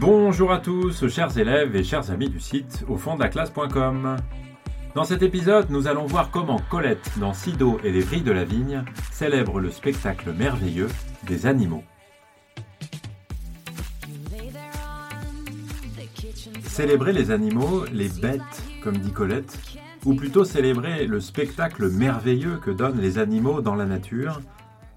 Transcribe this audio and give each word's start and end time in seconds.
Bonjour 0.00 0.50
à 0.50 0.58
tous, 0.58 1.08
chers 1.08 1.38
élèves 1.38 1.76
et 1.76 1.84
chers 1.84 2.10
amis 2.10 2.28
du 2.28 2.40
site 2.40 2.84
au 2.88 2.96
fond 2.96 3.14
de 3.14 3.20
la 3.20 3.28
classe.com. 3.28 4.16
Dans 4.96 5.04
cet 5.04 5.22
épisode, 5.22 5.70
nous 5.70 5.86
allons 5.86 6.06
voir 6.06 6.32
comment 6.32 6.60
Colette, 6.68 7.12
dans 7.18 7.32
Sido 7.32 7.78
et 7.84 7.92
les 7.92 8.00
vrilles 8.00 8.22
de 8.22 8.32
la 8.32 8.44
vigne, 8.44 8.82
célèbre 9.12 9.60
le 9.60 9.70
spectacle 9.70 10.32
merveilleux 10.32 10.88
des 11.28 11.46
animaux. 11.46 11.84
Célébrer 16.64 17.12
les 17.12 17.30
animaux, 17.30 17.84
les 17.92 18.08
bêtes, 18.08 18.40
comme 18.82 18.98
dit 18.98 19.12
Colette, 19.12 19.60
ou 20.04 20.14
plutôt 20.14 20.44
célébrer 20.44 21.06
le 21.06 21.20
spectacle 21.20 21.88
merveilleux 21.88 22.56
que 22.56 22.72
donnent 22.72 23.00
les 23.00 23.18
animaux 23.18 23.60
dans 23.60 23.76
la 23.76 23.86
nature, 23.86 24.40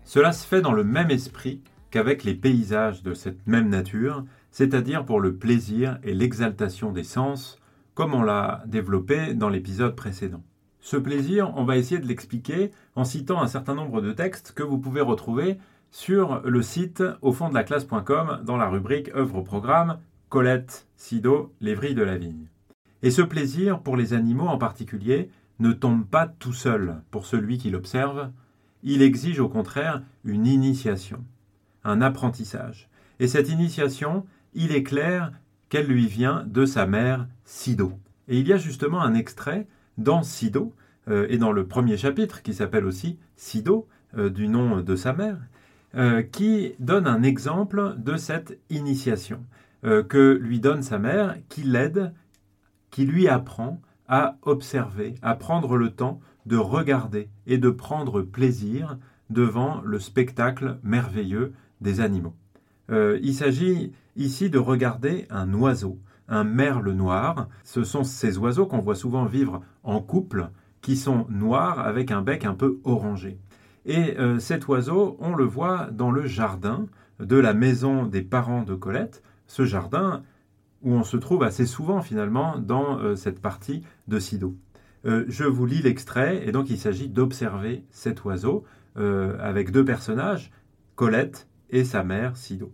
cela 0.03 0.31
se 0.31 0.47
fait 0.47 0.61
dans 0.61 0.73
le 0.73 0.83
même 0.83 1.11
esprit 1.11 1.61
qu'avec 1.91 2.23
les 2.23 2.33
paysages 2.33 3.03
de 3.03 3.13
cette 3.13 3.45
même 3.47 3.69
nature, 3.69 4.23
c'est-à-dire 4.51 5.05
pour 5.05 5.19
le 5.19 5.35
plaisir 5.35 5.99
et 6.03 6.13
l'exaltation 6.13 6.91
des 6.91 7.03
sens, 7.03 7.57
comme 7.93 8.13
on 8.13 8.23
l'a 8.23 8.63
développé 8.67 9.33
dans 9.33 9.49
l'épisode 9.49 9.95
précédent. 9.95 10.43
Ce 10.79 10.97
plaisir, 10.97 11.51
on 11.55 11.65
va 11.65 11.77
essayer 11.77 11.99
de 11.99 12.07
l'expliquer 12.07 12.71
en 12.95 13.03
citant 13.03 13.41
un 13.41 13.47
certain 13.47 13.75
nombre 13.75 14.01
de 14.01 14.13
textes 14.13 14.53
que 14.53 14.63
vous 14.63 14.77
pouvez 14.77 15.01
retrouver 15.01 15.57
sur 15.91 16.41
le 16.43 16.61
site 16.61 17.03
au 17.21 17.31
fond 17.31 17.49
de 17.49 17.53
la 17.53 17.63
classe.com 17.63 18.41
dans 18.45 18.57
la 18.57 18.69
rubrique 18.69 19.09
œuvre 19.15 19.41
programme 19.41 19.97
Colette, 20.29 20.87
Sido, 20.95 21.53
vrilles 21.61 21.95
de 21.95 22.03
la 22.03 22.17
vigne. 22.17 22.47
Et 23.01 23.11
ce 23.11 23.21
plaisir, 23.21 23.79
pour 23.79 23.95
les 23.95 24.13
animaux 24.13 24.47
en 24.47 24.57
particulier, 24.57 25.29
ne 25.59 25.71
tombe 25.71 26.05
pas 26.05 26.27
tout 26.27 26.53
seul 26.53 27.01
pour 27.11 27.25
celui 27.25 27.57
qui 27.57 27.69
l'observe, 27.69 28.29
il 28.83 29.01
exige 29.01 29.39
au 29.39 29.49
contraire 29.49 30.03
une 30.23 30.45
initiation, 30.45 31.23
un 31.83 32.01
apprentissage. 32.01 32.89
Et 33.19 33.27
cette 33.27 33.49
initiation, 33.49 34.25
il 34.57 34.73
est 34.73 34.83
clair 34.83 35.31
qu'elle 35.69 35.87
lui 35.87 36.07
vient 36.07 36.43
de 36.45 36.65
sa 36.65 36.85
mère 36.85 37.27
Sido. 37.45 37.93
Et 38.27 38.39
il 38.39 38.47
y 38.47 38.53
a 38.53 38.57
justement 38.57 39.01
un 39.01 39.13
extrait 39.13 39.67
dans 39.97 40.23
Sido, 40.23 40.73
euh, 41.07 41.27
et 41.29 41.37
dans 41.37 41.51
le 41.51 41.67
premier 41.67 41.95
chapitre, 41.95 42.41
qui 42.41 42.53
s'appelle 42.53 42.85
aussi 42.85 43.19
Sido, 43.35 43.87
euh, 44.17 44.29
du 44.29 44.47
nom 44.49 44.81
de 44.81 44.95
sa 44.95 45.13
mère, 45.13 45.39
euh, 45.95 46.23
qui 46.23 46.73
donne 46.79 47.07
un 47.07 47.23
exemple 47.23 47.95
de 47.97 48.17
cette 48.17 48.59
initiation 48.69 49.45
que 50.09 50.37
lui 50.41 50.59
donne 50.59 50.81
sa 50.81 50.97
mère, 50.97 51.37
qui 51.47 51.61
l'aide, 51.61 52.11
qui 52.89 53.05
lui 53.05 53.29
apprend 53.29 53.79
à 54.07 54.37
observer, 54.41 55.15
à 55.21 55.35
prendre 55.35 55.77
le 55.77 55.91
temps 55.91 56.19
de 56.45 56.57
regarder 56.57 57.29
et 57.45 57.57
de 57.57 57.69
prendre 57.69 58.21
plaisir 58.21 58.97
devant 59.29 59.79
le 59.85 59.99
spectacle 59.99 60.79
merveilleux 60.83 61.53
des 61.79 62.01
animaux. 62.01 62.35
Il 62.89 63.33
s'agit 63.33 63.91
ici 64.15 64.49
de 64.49 64.59
regarder 64.59 65.25
un 65.29 65.53
oiseau, 65.53 65.99
un 66.27 66.43
merle 66.43 66.91
noir. 66.91 67.47
Ce 67.63 67.83
sont 67.83 68.03
ces 68.03 68.37
oiseaux 68.37 68.65
qu'on 68.65 68.81
voit 68.81 68.95
souvent 68.95 69.25
vivre 69.25 69.61
en 69.83 70.01
couple, 70.01 70.49
qui 70.81 70.95
sont 70.95 71.25
noirs 71.29 71.79
avec 71.79 72.11
un 72.11 72.21
bec 72.21 72.45
un 72.45 72.53
peu 72.53 72.79
orangé. 72.83 73.39
Et 73.85 74.17
euh, 74.17 74.39
cet 74.39 74.67
oiseau, 74.67 75.17
on 75.19 75.33
le 75.33 75.45
voit 75.45 75.89
dans 75.91 76.11
le 76.11 76.25
jardin 76.25 76.87
de 77.19 77.37
la 77.37 77.53
maison 77.53 78.05
des 78.05 78.21
parents 78.21 78.63
de 78.63 78.75
Colette, 78.75 79.23
ce 79.47 79.65
jardin 79.65 80.23
où 80.83 80.91
on 80.91 81.03
se 81.03 81.17
trouve 81.17 81.43
assez 81.43 81.65
souvent 81.65 82.01
finalement 82.01 82.59
dans 82.59 82.99
euh, 82.99 83.15
cette 83.15 83.41
partie 83.41 83.83
de 84.07 84.19
Sido. 84.19 84.55
Euh, 85.05 85.25
je 85.29 85.45
vous 85.45 85.65
lis 85.65 85.81
l'extrait, 85.81 86.45
et 86.45 86.51
donc 86.51 86.69
il 86.69 86.77
s'agit 86.77 87.07
d'observer 87.07 87.83
cet 87.91 88.23
oiseau 88.25 88.65
avec 89.39 89.69
deux 89.69 89.85
personnages, 89.85 90.49
Colette 90.95 91.47
et 91.69 91.83
sa 91.83 92.03
mère 92.03 92.37
Sido. 92.37 92.71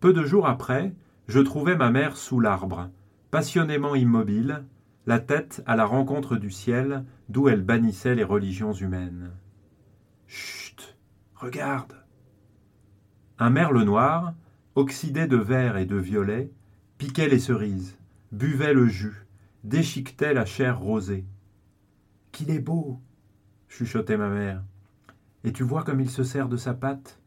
Peu 0.00 0.12
de 0.12 0.24
jours 0.24 0.46
après, 0.46 0.94
je 1.28 1.40
trouvai 1.40 1.76
ma 1.76 1.90
mère 1.90 2.16
sous 2.16 2.40
l'arbre, 2.40 2.90
passionnément 3.30 3.94
immobile, 3.94 4.64
la 5.06 5.18
tête 5.18 5.62
à 5.66 5.76
la 5.76 5.84
rencontre 5.84 6.36
du 6.36 6.50
ciel 6.50 7.04
d'où 7.28 7.48
elle 7.48 7.62
bannissait 7.62 8.14
les 8.14 8.24
religions 8.24 8.72
humaines. 8.72 9.30
Chut 10.26 10.96
Regarde 11.34 11.94
Un 13.38 13.50
merle 13.50 13.82
noir, 13.82 14.34
oxydé 14.74 15.26
de 15.26 15.36
vert 15.36 15.76
et 15.76 15.86
de 15.86 15.96
violet, 15.96 16.50
piquait 16.98 17.28
les 17.28 17.38
cerises, 17.38 17.98
buvait 18.32 18.74
le 18.74 18.86
jus, 18.86 19.26
déchiquetait 19.64 20.34
la 20.34 20.44
chair 20.44 20.78
rosée. 20.78 21.24
Qu'il 22.32 22.50
est 22.50 22.60
beau 22.60 23.00
chuchotait 23.70 24.16
ma 24.16 24.28
mère. 24.28 24.62
Et 25.44 25.52
tu 25.52 25.62
vois 25.62 25.84
comme 25.84 26.00
il 26.00 26.10
se 26.10 26.22
sert 26.22 26.48
de 26.48 26.56
sa 26.56 26.74
patte 26.74 27.20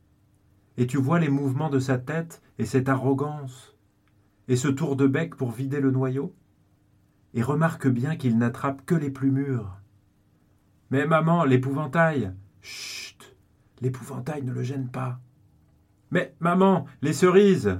et 0.77 0.87
tu 0.87 0.97
vois 0.97 1.19
les 1.19 1.29
mouvements 1.29 1.69
de 1.69 1.79
sa 1.79 1.97
tête 1.97 2.41
et 2.57 2.65
cette 2.65 2.89
arrogance, 2.89 3.75
et 4.47 4.55
ce 4.55 4.67
tour 4.67 4.95
de 4.95 5.07
bec 5.07 5.35
pour 5.35 5.51
vider 5.51 5.79
le 5.79 5.91
noyau 5.91 6.35
Et 7.33 7.41
remarque 7.41 7.87
bien 7.87 8.15
qu'il 8.15 8.37
n'attrape 8.37 8.85
que 8.85 8.95
les 8.95 9.09
plus 9.09 9.31
mûrs. 9.31 9.77
Mais 10.89 11.05
maman, 11.05 11.45
l'épouvantail 11.45 12.33
Chut 12.61 13.35
L'épouvantail 13.81 14.43
ne 14.43 14.51
le 14.51 14.63
gêne 14.63 14.89
pas. 14.89 15.19
Mais 16.11 16.35
maman, 16.39 16.85
les 17.01 17.13
cerises 17.13 17.79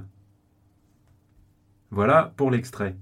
Voilà 1.90 2.32
pour 2.36 2.50
l'extrait. 2.50 2.96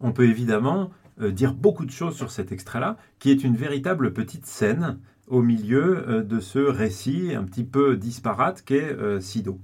On 0.00 0.12
peut 0.12 0.28
évidemment 0.28 0.90
euh, 1.20 1.30
dire 1.30 1.54
beaucoup 1.54 1.86
de 1.86 1.90
choses 1.90 2.16
sur 2.16 2.30
cet 2.30 2.52
extrait-là, 2.52 2.96
qui 3.18 3.30
est 3.30 3.44
une 3.44 3.56
véritable 3.56 4.12
petite 4.12 4.46
scène 4.46 4.98
au 5.26 5.42
milieu 5.42 6.08
euh, 6.08 6.22
de 6.22 6.40
ce 6.40 6.58
récit 6.58 7.34
un 7.34 7.44
petit 7.44 7.64
peu 7.64 7.96
disparate 7.96 8.62
qu'est 8.62 8.92
euh, 8.92 9.20
Sido. 9.20 9.60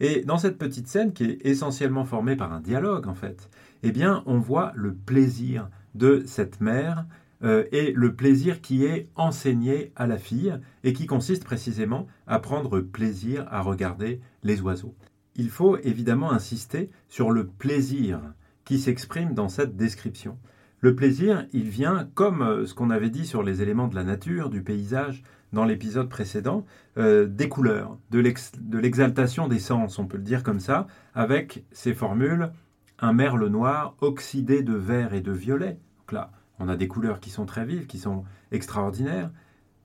Et 0.00 0.22
dans 0.22 0.38
cette 0.38 0.58
petite 0.58 0.88
scène, 0.88 1.12
qui 1.12 1.24
est 1.24 1.46
essentiellement 1.46 2.04
formée 2.04 2.36
par 2.36 2.52
un 2.52 2.60
dialogue 2.60 3.06
en 3.06 3.14
fait, 3.14 3.48
eh 3.82 3.92
bien, 3.92 4.22
on 4.26 4.38
voit 4.38 4.72
le 4.74 4.94
plaisir 4.94 5.68
de 5.94 6.24
cette 6.26 6.60
mère 6.60 7.06
euh, 7.42 7.64
et 7.72 7.92
le 7.92 8.14
plaisir 8.14 8.60
qui 8.60 8.84
est 8.84 9.08
enseigné 9.14 9.92
à 9.96 10.06
la 10.06 10.18
fille 10.18 10.58
et 10.82 10.92
qui 10.92 11.06
consiste 11.06 11.44
précisément 11.44 12.06
à 12.26 12.38
prendre 12.38 12.80
plaisir 12.80 13.46
à 13.50 13.60
regarder 13.60 14.20
les 14.42 14.60
oiseaux. 14.62 14.94
Il 15.36 15.50
faut 15.50 15.76
évidemment 15.78 16.32
insister 16.32 16.90
sur 17.08 17.30
le 17.30 17.46
plaisir 17.46 18.20
qui 18.64 18.78
s'exprime 18.78 19.34
dans 19.34 19.48
cette 19.48 19.76
description. 19.76 20.38
Le 20.84 20.94
plaisir, 20.94 21.46
il 21.54 21.70
vient, 21.70 22.10
comme 22.12 22.42
euh, 22.42 22.66
ce 22.66 22.74
qu'on 22.74 22.90
avait 22.90 23.08
dit 23.08 23.24
sur 23.24 23.42
les 23.42 23.62
éléments 23.62 23.88
de 23.88 23.94
la 23.94 24.04
nature, 24.04 24.50
du 24.50 24.62
paysage, 24.62 25.22
dans 25.54 25.64
l'épisode 25.64 26.10
précédent, 26.10 26.66
euh, 26.98 27.24
des 27.24 27.48
couleurs, 27.48 27.96
de 28.10 28.20
l'exaltation 28.20 29.48
des 29.48 29.60
sens, 29.60 29.98
on 29.98 30.04
peut 30.04 30.18
le 30.18 30.22
dire 30.22 30.42
comme 30.42 30.60
ça, 30.60 30.86
avec 31.14 31.64
ces 31.72 31.94
formules 31.94 32.52
un 32.98 33.14
merle 33.14 33.46
noir 33.46 33.96
oxydé 34.02 34.62
de 34.62 34.74
vert 34.74 35.14
et 35.14 35.22
de 35.22 35.32
violet. 35.32 35.78
Donc 36.00 36.12
là, 36.12 36.32
on 36.58 36.68
a 36.68 36.76
des 36.76 36.86
couleurs 36.86 37.20
qui 37.20 37.30
sont 37.30 37.46
très 37.46 37.64
vives, 37.64 37.86
qui 37.86 37.98
sont 37.98 38.24
extraordinaires. 38.52 39.30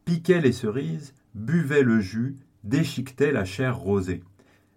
Piquait 0.03 0.41
les 0.41 0.51
cerises, 0.51 1.13
buvait 1.33 1.83
le 1.83 2.01
jus, 2.01 2.35
déchiquetait 2.65 3.31
la 3.31 3.45
chair 3.45 3.77
rosée. 3.77 4.21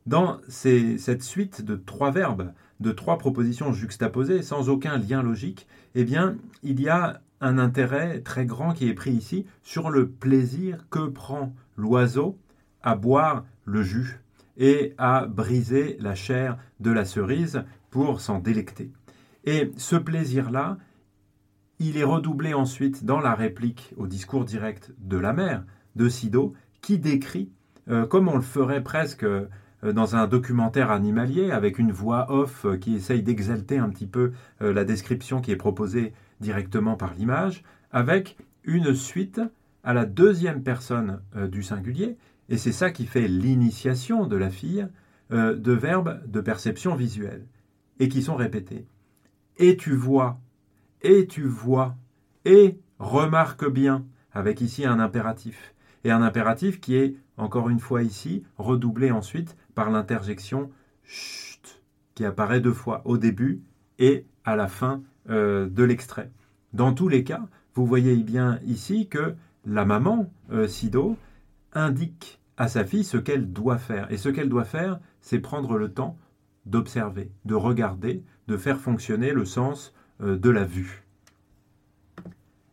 Dans 0.06 0.38
cette 0.47 1.25
suite 1.25 1.62
de 1.62 1.75
trois 1.75 2.12
verbes, 2.12 2.53
de 2.82 2.93
trois 2.93 3.16
propositions 3.16 3.72
juxtaposées, 3.72 4.43
sans 4.43 4.69
aucun 4.69 4.98
lien 4.98 5.22
logique, 5.22 5.66
eh 5.94 6.04
bien, 6.04 6.37
il 6.62 6.81
y 6.81 6.88
a 6.88 7.22
un 7.41 7.59
intérêt 7.59 8.20
très 8.20 8.44
grand 8.44 8.72
qui 8.72 8.88
est 8.88 8.94
pris 8.94 9.12
ici 9.12 9.47
sur 9.62 9.91
le 9.91 10.09
plaisir 10.09 10.87
que 10.91 11.06
prend 11.06 11.54
l'oiseau 11.76 12.38
à 12.82 12.94
boire 12.94 13.44
le 13.65 13.82
jus 13.82 14.20
et 14.56 14.94
à 14.98 15.26
briser 15.26 15.97
la 16.00 16.15
chair 16.15 16.59
de 16.81 16.91
la 16.91 17.04
cerise 17.04 17.65
pour 17.91 18.20
s'en 18.20 18.38
délecter. 18.38 18.91
Et 19.44 19.72
ce 19.76 19.97
plaisir-là, 19.97 20.78
il 21.78 21.97
est 21.97 22.04
redoublé 22.04 22.54
ensuite 22.54 23.04
dans 23.04 23.20
la 23.20 23.34
réplique 23.34 23.93
au 23.97 24.06
discours 24.06 24.44
direct 24.44 24.93
de 24.99 25.17
la 25.17 25.32
mère, 25.32 25.64
de 25.96 26.08
Sido, 26.08 26.55
qui 26.81 26.99
décrit, 26.99 27.50
euh, 27.88 28.06
comme 28.06 28.28
on 28.28 28.37
le 28.37 28.43
ferait 28.43 28.82
presque 28.82 29.26
dans 29.82 30.14
un 30.14 30.26
documentaire 30.26 30.90
animalier 30.90 31.50
avec 31.50 31.79
une 31.79 31.93
voix 31.93 32.31
off 32.31 32.64
euh, 32.64 32.76
qui 32.76 32.94
essaye 32.94 33.23
d'exalter 33.23 33.79
un 33.79 33.88
petit 33.88 34.06
peu 34.06 34.32
euh, 34.61 34.73
la 34.73 34.84
description 34.84 35.40
qui 35.40 35.50
est 35.50 35.56
proposée 35.56 36.12
directement 36.40 36.96
par 36.96 37.14
l'image, 37.14 37.64
avec 37.90 38.37
une 38.64 38.94
suite 38.94 39.40
à 39.82 39.93
la 39.93 40.06
deuxième 40.06 40.62
personne 40.62 41.20
du 41.50 41.64
singulier, 41.64 42.17
et 42.49 42.56
c'est 42.56 42.73
ça 42.73 42.90
qui 42.90 43.06
fait 43.06 43.26
l'initiation 43.26 44.26
de 44.26 44.37
la 44.37 44.50
fille 44.50 44.87
de 45.31 45.73
verbes 45.73 46.20
de 46.26 46.40
perception 46.40 46.94
visuelle, 46.94 47.46
et 47.99 48.08
qui 48.08 48.23
sont 48.23 48.37
répétés. 48.37 48.87
Et 49.56 49.76
tu 49.76 49.94
vois, 49.94 50.40
et 51.02 51.26
tu 51.26 51.43
vois, 51.43 51.96
et 52.44 52.78
remarque 52.99 53.69
bien, 53.69 54.05
avec 54.32 54.61
ici 54.61 54.85
un 54.85 55.00
impératif, 55.00 55.75
et 56.05 56.11
un 56.11 56.23
impératif 56.23 56.81
qui 56.81 56.96
est, 56.96 57.17
encore 57.37 57.69
une 57.69 57.81
fois 57.81 58.02
ici, 58.02 58.44
redoublé 58.58 59.11
ensuite 59.11 59.56
par 59.75 59.90
l'interjection 59.90 60.70
chut 61.05 61.82
qui 62.14 62.25
apparaît 62.25 62.61
deux 62.61 62.73
fois 62.73 63.02
au 63.05 63.19
début 63.19 63.62
et 63.99 64.26
à 64.44 64.56
la 64.56 64.69
fin 64.69 65.02
euh, 65.31 65.69
de 65.69 65.82
l'extrait. 65.82 66.31
Dans 66.73 66.93
tous 66.93 67.08
les 67.08 67.25
cas, 67.25 67.46
vous 67.75 67.87
voyez 67.87 68.17
bien 68.17 68.58
ici 68.64 69.08
que 69.08 69.34
la 69.64 69.84
maman, 69.84 70.31
euh, 70.50 70.67
Sido, 70.67 71.17
indique 71.73 72.40
à 72.56 72.69
sa 72.69 72.84
fille 72.84 73.05
ce 73.05 73.17
qu'elle 73.17 73.52
doit 73.52 73.78
faire. 73.78 74.11
Et 74.12 74.17
ce 74.17 74.28
qu'elle 74.28 74.49
doit 74.49 74.64
faire, 74.64 75.00
c'est 75.20 75.38
prendre 75.38 75.78
le 75.78 75.93
temps 75.93 76.19
d'observer, 76.67 77.31
de 77.44 77.55
regarder, 77.55 78.23
de 78.49 78.56
faire 78.56 78.78
fonctionner 78.78 79.32
le 79.32 79.44
sens 79.44 79.94
euh, 80.20 80.37
de 80.37 80.50
la 80.50 80.64
vue. 80.64 81.05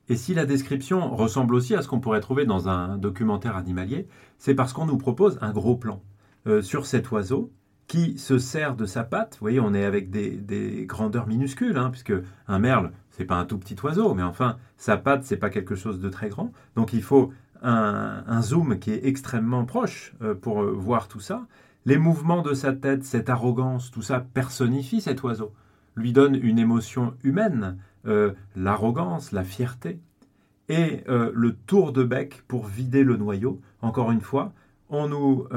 Et 0.09 0.15
si 0.15 0.33
la 0.33 0.45
description 0.45 1.15
ressemble 1.15 1.53
aussi 1.53 1.75
à 1.75 1.83
ce 1.83 1.87
qu'on 1.87 1.99
pourrait 1.99 2.19
trouver 2.19 2.45
dans 2.45 2.67
un 2.67 2.97
documentaire 2.97 3.55
animalier, 3.55 4.07
c'est 4.39 4.55
parce 4.55 4.73
qu'on 4.73 4.87
nous 4.87 4.97
propose 4.97 5.37
un 5.41 5.51
gros 5.51 5.75
plan 5.75 6.01
euh, 6.47 6.63
sur 6.63 6.87
cet 6.87 7.11
oiseau 7.11 7.51
qui 7.85 8.17
se 8.17 8.39
sert 8.39 8.75
de 8.75 8.85
sa 8.85 9.03
patte. 9.03 9.35
Vous 9.35 9.43
voyez, 9.43 9.59
on 9.59 9.73
est 9.73 9.85
avec 9.85 10.09
des, 10.09 10.85
grandeurs 10.87 11.27
minuscules, 11.27 11.77
hein, 11.77 11.89
puisque 11.91 12.13
un 12.47 12.59
merle, 12.59 12.91
c'est 13.11 13.25
pas 13.25 13.35
un 13.35 13.45
tout 13.45 13.57
petit 13.59 13.75
oiseau, 13.83 14.13
mais 14.15 14.23
enfin, 14.23 14.57
sa 14.77 14.97
patte, 14.97 15.25
c'est 15.25 15.37
pas 15.37 15.49
quelque 15.49 15.75
chose 15.75 15.99
de 15.99 16.09
très 16.09 16.29
grand. 16.29 16.51
Donc 16.75 16.93
il 16.93 17.03
faut 17.03 17.31
un, 17.61 18.41
zoom 18.41 18.79
qui 18.79 18.91
est 18.91 19.05
extrêmement 19.05 19.65
proche 19.65 20.13
euh, 20.21 20.33
pour 20.33 20.63
euh, 20.63 20.71
voir 20.71 21.07
tout 21.07 21.19
ça. 21.19 21.45
Les 21.85 21.97
mouvements 21.97 22.41
de 22.41 22.53
sa 22.53 22.73
tête, 22.73 23.03
cette 23.03 23.29
arrogance, 23.29 23.91
tout 23.91 24.01
ça 24.01 24.19
personnifie 24.19 25.01
cet 25.01 25.23
oiseau, 25.23 25.53
lui 25.95 26.13
donne 26.13 26.35
une 26.35 26.59
émotion 26.59 27.13
humaine, 27.23 27.77
euh, 28.05 28.33
l'arrogance, 28.55 29.31
la 29.31 29.43
fierté. 29.43 29.99
Et 30.71 31.03
le 31.07 31.55
tour 31.65 31.93
de 31.93 32.03
bec 32.03 32.43
pour 32.47 32.67
vider 32.67 33.03
le 33.03 33.17
noyau, 33.17 33.59
encore 33.81 34.11
une 34.11 34.21
fois, 34.21 34.53
on 34.89 35.07
nous 35.07 35.47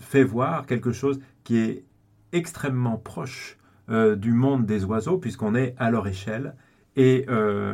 fait 0.00 0.24
voir 0.24 0.64
quelque 0.64 0.90
chose 0.90 1.20
qui 1.42 1.58
est 1.58 1.84
extrêmement 2.32 2.96
proche 2.96 3.58
du 3.90 4.32
monde 4.32 4.64
des 4.64 4.86
oiseaux, 4.86 5.18
puisqu'on 5.18 5.54
est 5.54 5.74
à 5.76 5.90
leur 5.90 6.06
échelle, 6.06 6.54
et 6.96 7.26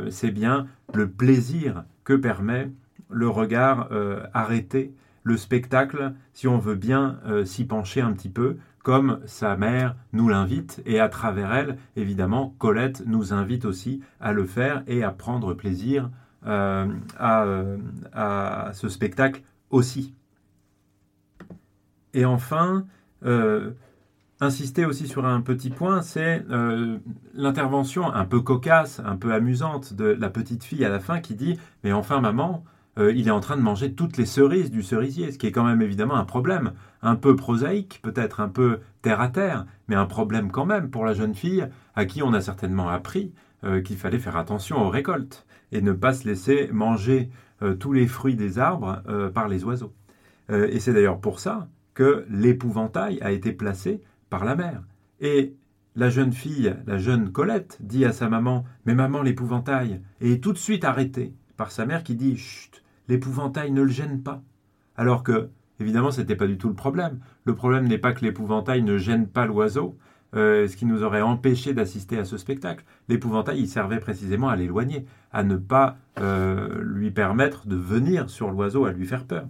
c'est 0.09 0.31
bien 0.31 0.67
le 0.93 1.09
plaisir 1.09 1.85
que 2.03 2.11
permet 2.11 2.69
le 3.11 3.29
regard 3.29 3.89
euh, 3.91 4.23
arrêté, 4.33 4.93
le 5.23 5.37
spectacle, 5.37 6.13
si 6.33 6.47
on 6.47 6.57
veut 6.57 6.75
bien 6.75 7.19
euh, 7.27 7.45
s'y 7.45 7.65
pencher 7.65 8.01
un 8.01 8.13
petit 8.13 8.29
peu, 8.29 8.57
comme 8.83 9.19
sa 9.25 9.55
mère 9.55 9.95
nous 10.13 10.29
l'invite, 10.29 10.81
et 10.85 10.99
à 10.99 11.09
travers 11.09 11.53
elle, 11.53 11.77
évidemment, 11.95 12.55
Colette 12.57 13.03
nous 13.05 13.33
invite 13.33 13.65
aussi 13.65 14.01
à 14.19 14.33
le 14.33 14.45
faire 14.45 14.83
et 14.87 15.03
à 15.03 15.11
prendre 15.11 15.53
plaisir 15.53 16.09
euh, 16.45 16.87
à, 17.19 18.71
ce 18.73 18.89
spectacle 18.89 19.43
aussi. 19.69 20.13
Et 22.13 22.25
enfin, 22.25 22.85
insister 24.41 24.85
aussi 24.85 25.07
sur 25.07 25.25
un 25.25 25.41
petit 25.41 25.69
point, 25.69 26.01
c'est 26.01 26.43
l'intervention 27.33 28.11
un 28.11 28.25
peu 28.25 28.41
cocasse, 28.41 28.99
un 29.05 29.15
peu 29.15 29.33
amusante 29.33 29.93
de 29.93 30.05
la 30.05 30.29
petite 30.29 30.63
fille 30.63 30.83
à 30.83 30.89
la 30.89 30.99
fin 30.99 31.21
qui 31.21 31.35
dit 31.35 31.57
Mais 31.83 31.93
enfin, 31.93 32.19
maman, 32.19 32.65
euh, 32.97 33.13
il 33.13 33.27
est 33.27 33.31
en 33.31 33.39
train 33.39 33.57
de 33.57 33.61
manger 33.61 33.93
toutes 33.93 34.17
les 34.17 34.25
cerises 34.25 34.71
du 34.71 34.83
cerisier, 34.83 35.31
ce 35.31 35.37
qui 35.37 35.47
est 35.47 35.51
quand 35.51 35.63
même 35.63 35.81
évidemment 35.81 36.15
un 36.15 36.25
problème, 36.25 36.73
un 37.01 37.15
peu 37.15 37.35
prosaïque, 37.35 37.99
peut-être 38.01 38.39
un 38.41 38.49
peu 38.49 38.79
terre 39.01 39.21
à 39.21 39.29
terre, 39.29 39.65
mais 39.87 39.95
un 39.95 40.05
problème 40.05 40.51
quand 40.51 40.65
même 40.65 40.89
pour 40.89 41.05
la 41.05 41.13
jeune 41.13 41.35
fille 41.35 41.67
à 41.95 42.05
qui 42.05 42.21
on 42.21 42.33
a 42.33 42.41
certainement 42.41 42.89
appris 42.89 43.33
euh, 43.63 43.81
qu'il 43.81 43.97
fallait 43.97 44.19
faire 44.19 44.37
attention 44.37 44.77
aux 44.77 44.89
récoltes 44.89 45.45
et 45.71 45.81
ne 45.81 45.93
pas 45.93 46.13
se 46.13 46.27
laisser 46.27 46.69
manger 46.71 47.29
euh, 47.61 47.75
tous 47.75 47.93
les 47.93 48.07
fruits 48.07 48.35
des 48.35 48.59
arbres 48.59 49.01
par 49.33 49.47
les 49.47 49.63
oiseaux. 49.63 49.93
et 50.49 50.79
c'est 50.79 50.93
d'ailleurs 50.93 51.19
pour 51.19 51.39
ça 51.39 51.69
que 51.93 52.25
l'épouvantail 52.29 53.19
a 53.21 53.31
été 53.31 53.53
placé 53.53 54.01
par 54.29 54.43
la 54.43 54.55
mère. 54.55 54.83
Et 55.19 55.55
la 55.95 56.09
jeune 56.09 56.33
fille, 56.33 56.75
la 56.87 56.97
jeune 56.97 57.31
Colette, 57.31 57.77
dit 57.81 58.05
à 58.05 58.13
sa 58.13 58.29
maman 58.29 58.63
Mais 58.85 58.95
maman, 58.95 59.21
l'épouvantail, 59.21 60.01
et 60.21 60.33
est 60.33 60.43
tout 60.43 60.53
de 60.53 60.57
suite 60.57 60.85
arrêtée 60.85 61.33
par 61.57 61.71
sa 61.71 61.85
mère 61.85 62.03
qui 62.03 62.15
dit 62.15 62.37
Chut, 62.37 62.80
l'épouvantail 63.07 63.71
ne 63.71 63.81
le 63.81 63.89
gêne 63.89 64.21
pas. 64.21 64.41
Alors 64.95 65.23
que, 65.23 65.49
évidemment, 65.79 66.11
ce 66.11 66.21
n'était 66.21 66.35
pas 66.35 66.47
du 66.47 66.57
tout 66.57 66.69
le 66.69 66.75
problème. 66.75 67.19
Le 67.45 67.55
problème 67.55 67.87
n'est 67.87 67.97
pas 67.97 68.13
que 68.13 68.23
l'épouvantail 68.23 68.83
ne 68.83 68.97
gêne 68.97 69.27
pas 69.27 69.45
l'oiseau, 69.45 69.97
euh, 70.33 70.65
ce 70.67 70.77
qui 70.77 70.85
nous 70.85 71.03
aurait 71.03 71.21
empêché 71.21 71.73
d'assister 71.73 72.17
à 72.17 72.23
ce 72.23 72.37
spectacle. 72.37 72.85
L'épouvantail, 73.09 73.59
il 73.59 73.67
servait 73.67 73.99
précisément 73.99 74.47
à 74.47 74.55
l'éloigner, 74.55 75.05
à 75.33 75.43
ne 75.43 75.57
pas 75.57 75.97
euh, 76.19 76.81
lui 76.83 77.11
permettre 77.11 77.67
de 77.67 77.75
venir 77.75 78.29
sur 78.29 78.49
l'oiseau, 78.49 78.85
à 78.85 78.93
lui 78.93 79.05
faire 79.05 79.25
peur. 79.25 79.45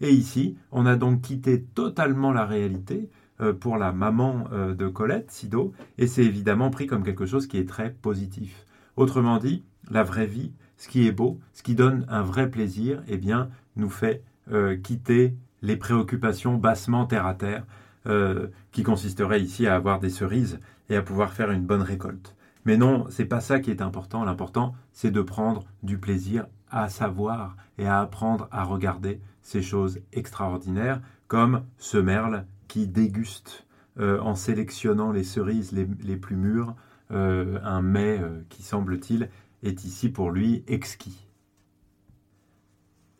Et 0.00 0.10
ici, 0.12 0.56
on 0.70 0.86
a 0.86 0.94
donc 0.94 1.22
quitté 1.22 1.62
totalement 1.62 2.32
la 2.32 2.46
réalité 2.46 3.10
euh, 3.40 3.52
pour 3.52 3.76
la 3.76 3.92
maman 3.92 4.44
de 4.52 4.88
Colette, 4.88 5.32
Sido, 5.32 5.72
et 5.98 6.06
c'est 6.06 6.24
évidemment 6.24 6.70
pris 6.70 6.86
comme 6.86 7.02
quelque 7.02 7.26
chose 7.26 7.48
qui 7.48 7.58
est 7.58 7.68
très 7.68 7.90
positif. 7.90 8.66
Autrement 8.96 9.38
dit, 9.38 9.64
la 9.90 10.04
vraie 10.04 10.26
vie, 10.26 10.52
ce 10.80 10.88
qui 10.88 11.06
est 11.06 11.12
beau, 11.12 11.38
ce 11.52 11.62
qui 11.62 11.74
donne 11.74 12.06
un 12.08 12.22
vrai 12.22 12.50
plaisir, 12.50 13.02
eh 13.06 13.18
bien, 13.18 13.50
nous 13.76 13.90
fait 13.90 14.22
euh, 14.50 14.78
quitter 14.78 15.36
les 15.60 15.76
préoccupations 15.76 16.56
bassement 16.56 17.04
terre 17.04 17.26
à 17.26 17.34
terre, 17.34 17.66
euh, 18.06 18.46
qui 18.72 18.82
consisteraient 18.82 19.42
ici 19.42 19.66
à 19.66 19.74
avoir 19.74 20.00
des 20.00 20.08
cerises 20.08 20.58
et 20.88 20.96
à 20.96 21.02
pouvoir 21.02 21.34
faire 21.34 21.50
une 21.50 21.66
bonne 21.66 21.82
récolte. 21.82 22.34
Mais 22.64 22.78
non, 22.78 23.04
c'est 23.10 23.26
pas 23.26 23.40
ça 23.40 23.60
qui 23.60 23.70
est 23.70 23.82
important. 23.82 24.24
L'important, 24.24 24.74
c'est 24.94 25.10
de 25.10 25.20
prendre 25.20 25.64
du 25.82 25.98
plaisir 25.98 26.46
à 26.70 26.88
savoir 26.88 27.56
et 27.76 27.86
à 27.86 28.00
apprendre 28.00 28.48
à 28.50 28.64
regarder 28.64 29.20
ces 29.42 29.60
choses 29.60 30.00
extraordinaires, 30.14 31.02
comme 31.28 31.64
ce 31.76 31.98
merle 31.98 32.46
qui 32.68 32.86
déguste 32.86 33.66
euh, 33.98 34.18
en 34.20 34.34
sélectionnant 34.34 35.12
les 35.12 35.24
cerises 35.24 35.72
les, 35.72 36.16
plus 36.16 36.36
mûres, 36.36 36.74
un 37.12 37.82
mets 37.82 38.20
qui 38.50 38.62
semble-t-il 38.62 39.28
est 39.62 39.84
ici 39.84 40.08
pour 40.08 40.30
lui 40.30 40.64
exquis. 40.66 41.26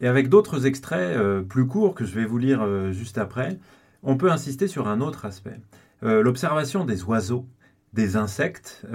Et 0.01 0.09
avec 0.09 0.29
d'autres 0.29 0.67
extraits 0.67 1.17
euh, 1.17 1.43
plus 1.43 1.67
courts 1.67 1.95
que 1.95 2.05
je 2.05 2.15
vais 2.15 2.25
vous 2.25 2.39
lire 2.39 2.63
euh, 2.63 2.93
juste 2.93 3.19
après, 3.19 3.59
on 4.03 4.17
peut 4.17 4.33
insister 4.33 4.67
sur 4.67 4.89
un 4.89 5.01
autre 5.01 5.27
aspect. 5.27 5.61
Euh, 6.03 6.23
l'observation 6.23 6.85
des 6.87 7.05
oiseaux, 7.05 7.47
des 7.93 8.17
insectes, 8.17 8.87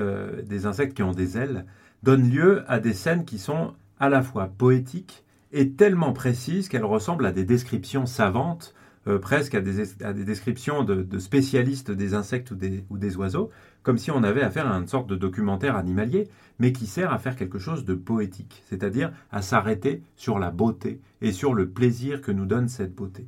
des 0.46 0.66
insectes 0.66 0.94
qui 0.96 1.04
ont 1.04 1.12
des 1.12 1.38
ailes, 1.38 1.66
donne 2.02 2.30
lieu 2.30 2.64
à 2.68 2.80
des 2.80 2.94
scènes 2.94 3.26
qui 3.26 3.40
sont 3.40 3.74
à 4.00 4.08
la 4.08 4.24
fois 4.24 4.48
poétiques 4.48 5.26
et 5.52 5.72
tellement 5.72 6.14
précises 6.14 6.70
qu'elles 6.70 6.86
ressemblent 6.86 7.26
à 7.26 7.34
des 7.34 7.44
descriptions 7.44 8.06
savantes 8.06 8.74
presque 9.22 9.54
à 9.54 9.60
des, 9.60 10.24
descriptions 10.24 10.86
de, 10.86 11.20
spécialistes 11.20 11.92
des 11.92 12.14
insectes 12.14 12.52
ou 12.52 12.56
des, 12.98 13.18
oiseaux, 13.18 13.50
comme 13.86 14.00
si 14.00 14.10
on 14.10 14.24
avait 14.24 14.42
affaire 14.42 14.70
à 14.70 14.76
une 14.76 14.88
sorte 14.88 15.08
de 15.08 15.16
documentaire 15.16 15.76
animalier, 15.76 16.28
mais 16.58 16.74
qui 16.74 16.88
sert 16.88 17.14
à 17.14 17.20
faire 17.20 17.36
quelque 17.36 17.60
chose 17.60 17.86
de 17.86 17.94
poétique, 17.94 18.64
c'est-à-dire 18.66 19.12
à, 19.32 19.44
s'arrêter 19.44 20.02
sur 20.16 20.40
la 20.40 20.50
beauté 20.50 21.00
et 21.22 21.32
sur 21.32 21.54
le 21.54 21.70
plaisir 21.70 22.22
que 22.22 22.32
nous 22.32 22.48
donne 22.48 22.68
cette 22.68 22.96
beauté. 22.96 23.28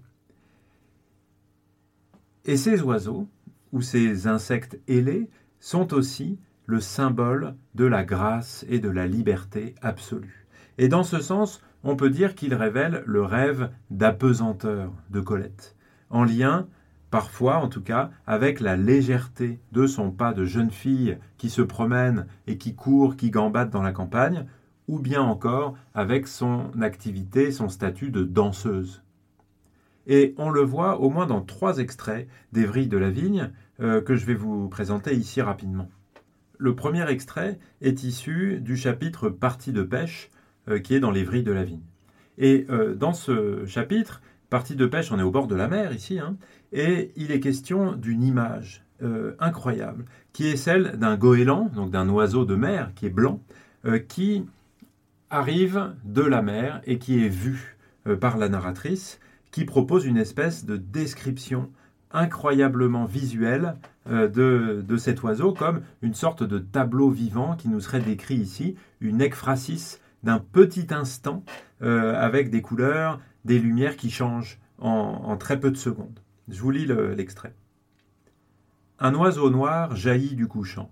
Et 2.45 2.57
ces 2.57 2.81
oiseaux, 2.81 3.27
ou 3.71 3.81
ces 3.81 4.25
insectes 4.25 4.79
ailés, 4.87 5.29
sont 5.59 5.93
aussi 5.93 6.39
le 6.65 6.79
symbole 6.79 7.53
de 7.75 7.85
la 7.85 8.03
grâce 8.03 8.65
et 8.67 8.79
de 8.79 8.89
la 8.89 9.05
liberté 9.05 9.75
absolue. 9.83 10.47
Et 10.79 10.87
dans 10.87 11.03
ce 11.03 11.19
sens, 11.19 11.61
on 11.83 11.95
peut 11.95 12.09
dire 12.09 12.33
qu'il 12.33 12.55
révèle 12.55 13.03
le 13.05 13.21
rêve 13.21 13.69
d'apesanteur 13.91 14.91
de 15.11 15.21
Colette, 15.21 15.75
en 16.09 16.23
lien, 16.23 16.67
parfois 17.09 17.57
en 17.57 17.67
tout 17.67 17.81
cas, 17.81 18.11
avec 18.25 18.59
la 18.59 18.75
légèreté 18.75 19.59
de 19.71 19.87
son 19.87 20.11
pas 20.11 20.33
de 20.33 20.45
jeune 20.45 20.71
fille 20.71 21.17
qui 21.37 21.49
se 21.49 21.61
promène 21.61 22.27
et 22.47 22.57
qui 22.57 22.75
court, 22.75 23.15
qui 23.15 23.29
gambade 23.29 23.69
dans 23.69 23.81
la 23.81 23.91
campagne, 23.91 24.45
ou 24.87 24.99
bien 24.99 25.21
encore 25.21 25.75
avec 25.93 26.27
son 26.27 26.71
activité, 26.81 27.51
son 27.51 27.69
statut 27.69 28.09
de 28.09 28.23
danseuse. 28.23 29.03
Et 30.07 30.33
on 30.37 30.49
le 30.49 30.61
voit 30.61 31.01
au 31.01 31.09
moins 31.09 31.25
dans 31.25 31.41
trois 31.41 31.79
extraits 31.79 32.27
Vrilles 32.53 32.87
de 32.87 32.97
la 32.97 33.09
Vigne 33.09 33.51
euh, 33.81 34.01
que 34.01 34.15
je 34.15 34.25
vais 34.25 34.33
vous 34.33 34.69
présenter 34.69 35.13
ici 35.13 35.41
rapidement. 35.41 35.89
Le 36.57 36.75
premier 36.75 37.07
extrait 37.09 37.59
est 37.81 38.03
issu 38.03 38.59
du 38.61 38.77
chapitre 38.77 39.29
Partie 39.29 39.73
de 39.73 39.83
pêche 39.83 40.31
euh, 40.69 40.79
qui 40.79 40.95
est 40.95 40.99
dans 40.99 41.11
vrilles 41.11 41.43
de 41.43 41.51
la 41.51 41.63
vigne. 41.63 41.83
Et 42.37 42.65
euh, 42.69 42.95
dans 42.95 43.13
ce 43.13 43.65
chapitre, 43.65 44.21
partie 44.49 44.75
de 44.75 44.85
pêche, 44.85 45.11
on 45.11 45.19
est 45.19 45.23
au 45.23 45.31
bord 45.31 45.47
de 45.47 45.55
la 45.55 45.67
mer 45.67 45.93
ici, 45.93 46.19
hein, 46.19 46.37
et 46.71 47.11
il 47.15 47.31
est 47.31 47.39
question 47.39 47.93
d'une 47.93 48.23
image 48.23 48.85
euh, 49.01 49.35
incroyable, 49.39 50.05
qui 50.33 50.47
est 50.47 50.57
celle 50.57 50.97
d'un 50.97 51.15
goéland, 51.15 51.69
donc 51.73 51.91
d'un 51.91 52.07
oiseau 52.09 52.45
de 52.45 52.55
mer 52.55 52.91
qui 52.95 53.05
est 53.05 53.11
blanc, 53.11 53.41
qui 54.09 54.45
arrive 55.29 55.93
de 56.03 56.21
la 56.21 56.41
mer 56.41 56.81
et 56.85 56.97
qui 56.97 57.23
est 57.23 57.29
vu 57.29 57.77
par 58.19 58.37
la 58.37 58.49
narratrice, 58.49 59.19
qui 59.51 59.63
propose 59.63 60.05
une 60.05 60.17
espèce 60.17 60.65
de 60.65 60.75
description 60.75 61.69
incroyablement 62.11 63.05
visuelle 63.05 63.75
de, 64.09 64.83
de, 64.85 64.97
cet 64.97 65.23
oiseau, 65.23 65.53
comme 65.53 65.83
une 66.01 66.15
sorte 66.15 66.43
de 66.43 66.59
tableau 66.59 67.09
vivant 67.09 67.55
qui 67.55 67.69
nous 67.69 67.79
serait 67.79 68.01
décrit 68.01 68.35
ici, 68.35 68.75
une 68.99 69.21
ekphrasis 69.21 70.01
d'un 70.23 70.39
petit 70.39 70.87
instant 70.91 71.43
euh, 71.81 72.13
avec 72.15 72.49
des 72.49 72.61
couleurs, 72.61 73.19
des 73.47 73.59
lumières 73.59 73.95
qui 73.95 74.11
changent 74.11 74.59
en, 74.77 75.35
très 75.37 75.59
peu 75.59 75.71
de 75.71 75.77
secondes. 75.77 76.19
Je 76.49 76.61
vous 76.61 76.69
lis 76.69 76.85
l'extrait. 76.85 77.55
Un 78.99 79.15
oiseau 79.15 79.49
noir 79.49 79.95
jaillit 79.95 80.35
du 80.35 80.47
couchant, 80.47 80.91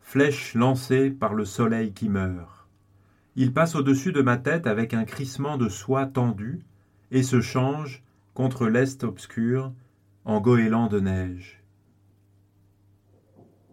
flèche 0.00 0.54
lancée 0.54 1.10
par 1.10 1.34
le 1.34 1.44
soleil 1.44 1.92
qui 1.92 2.08
meurt. 2.08 2.66
Il 3.36 3.52
passe 3.52 3.74
au-dessus 3.74 4.12
de 4.12 4.22
ma 4.22 4.36
tête 4.36 4.66
avec 4.66 4.94
un 4.94 5.04
crissement 5.04 5.58
de 5.58 5.68
soie 5.68 6.06
tendue 6.06 6.62
et 7.10 7.22
se 7.22 7.40
change 7.40 8.02
contre 8.32 8.66
l'est 8.66 9.04
obscur 9.04 9.72
en 10.24 10.40
goéland 10.40 10.86
de 10.86 11.00
neige. 11.00 11.62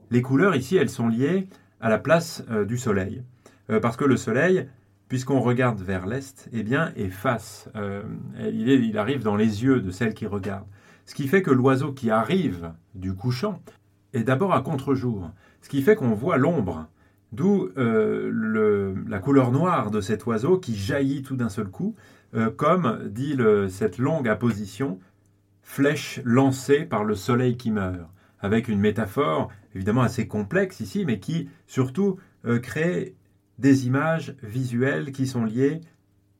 Les 0.10 0.22
couleurs 0.22 0.56
ici, 0.56 0.76
elles 0.76 0.90
sont 0.90 1.08
liées 1.08 1.48
à 1.80 1.90
la 1.90 1.98
place 1.98 2.44
euh, 2.50 2.66
du 2.66 2.78
soleil. 2.78 3.24
Euh, 3.70 3.80
parce 3.80 3.96
que 3.96 4.04
le 4.04 4.18
soleil, 4.18 4.68
puisqu'on 5.12 5.42
regarde 5.42 5.82
vers 5.82 6.08
l'est, 6.08 6.48
eh 6.54 6.64
bien, 6.64 6.94
est 6.96 7.10
face. 7.10 7.68
Euh, 7.76 8.02
il, 8.40 8.98
arrive 8.98 9.24
dans 9.24 9.36
les 9.36 9.62
yeux 9.62 9.82
de 9.82 9.92
celle 9.92 10.14
qui 10.14 10.26
regarde. 10.26 10.64
Ce 11.06 11.14
qui 11.14 11.28
fait 11.28 11.42
que 11.42 11.52
l'oiseau 11.52 11.92
qui 11.92 12.10
arrive 12.10 12.72
du 12.96 13.14
couchant 13.14 13.62
est 14.14 14.24
d'abord 14.24 14.54
à 14.54 14.62
contre-jour. 14.62 15.30
Ce 15.62 15.68
qui 15.68 15.82
fait 15.82 15.96
qu'on 15.98 16.14
voit 16.14 16.38
l'ombre. 16.38 16.88
D'où 17.34 17.68
la 17.76 19.20
couleur 19.20 19.52
noire 19.52 19.92
de 19.92 20.00
cet 20.00 20.26
oiseau 20.28 20.58
qui 20.58 20.78
jaillit 20.78 21.24
tout 21.24 21.36
d'un 21.36 21.50
seul 21.50 21.68
coup, 21.68 21.94
comme 22.56 23.10
dit 23.10 23.36
cette 23.68 23.98
longue 23.98 24.30
apposition, 24.30 24.98
flèche 25.62 26.22
lancée 26.24 26.86
par 26.86 27.04
le 27.04 27.16
soleil 27.16 27.58
qui 27.58 27.72
meurt, 27.72 28.10
avec 28.40 28.70
une 28.70 28.80
métaphore 28.80 29.50
évidemment 29.76 30.04
assez 30.04 30.26
complexe 30.26 30.80
ici, 30.80 31.04
mais 31.06 31.20
qui 31.20 31.50
surtout 31.68 32.18
euh, 32.46 32.60
crée 32.60 33.16
des 33.62 33.88
images 33.88 34.36
visuelles 34.44 35.12
qui 35.12 35.28
sont 35.28 35.46
liées 35.46 35.82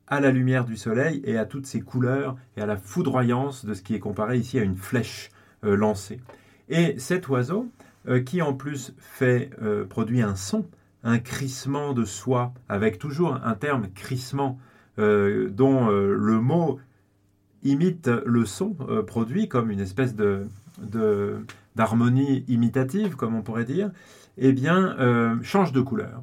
à 0.06 0.20
la 0.20 0.30
lumière 0.30 0.64
du 0.64 0.76
soleil 0.76 1.22
et 1.24 1.38
à 1.38 1.46
toutes 1.46 1.66
ces 1.66 1.80
couleurs 1.80 2.36
et 2.56 2.60
à 2.60 2.66
la 2.66 2.76
foudroyance 2.76 3.64
de 3.64 3.72
ce 3.72 3.82
qui 3.82 3.94
est 3.94 4.00
comparé 4.00 4.36
ici 4.36 4.58
à 4.58 4.62
une 4.62 4.76
flèche 4.76 5.30
euh, 5.64 5.76
lancée. 5.76 6.20
Et 6.68 6.98
cet 6.98 7.28
oiseau, 7.28 7.68
euh, 8.08 8.20
qui 8.20 8.42
en 8.42 8.52
plus 8.52 8.94
fait 8.98 9.50
produit 9.88 10.22
un 10.22 10.34
son, 10.34 10.66
un 11.04 11.18
crissement 11.18 11.94
de 11.94 12.04
soie, 12.04 12.52
avec 12.68 12.98
toujours 12.98 13.38
un 13.42 13.54
terme 13.54 13.88
crissement 13.94 14.58
dont 14.98 15.88
le 15.88 16.40
mot 16.40 16.78
imite 17.62 18.10
le 18.26 18.44
son 18.44 18.76
produit 19.06 19.48
comme 19.48 19.70
une 19.70 19.80
espèce 19.80 20.14
de, 20.14 20.46
d'harmonie 21.76 22.44
imitative, 22.48 23.16
comme 23.16 23.34
on 23.34 23.42
pourrait 23.42 23.64
dire, 23.64 23.90
eh 24.38 24.52
bien, 24.52 24.96
euh, 24.98 25.36
change 25.42 25.72
de 25.72 25.80
couleur 25.80 26.22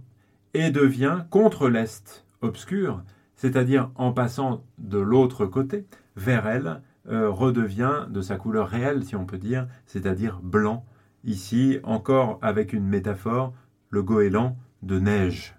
et 0.54 0.72
devient 0.72 1.26
contre 1.30 1.70
l'est 1.70 2.26
obscur, 2.42 3.04
c'est-à-dire 3.36 3.92
en 3.96 4.12
passant 4.12 4.64
de 4.78 4.98
l'autre 4.98 5.46
côté 5.46 5.86
vers 6.16 6.48
elle, 6.48 6.82
euh, 7.08 7.30
redevient 7.30 8.06
de 8.10 8.22
sa 8.22 8.38
couleur 8.38 8.68
réelle, 8.68 9.04
si 9.04 9.16
on 9.16 9.26
peut 9.26 9.38
dire, 9.38 9.68
c'est-à-dire 9.86 10.40
blanc. 10.42 10.86
Ici, 11.24 11.80
encore 11.84 12.40
avec 12.42 12.74
une 12.74 12.86
métaphore, 12.86 13.54
le 13.90 14.04
goéland 14.04 14.58
de 14.84 15.00
neige. 15.00 15.56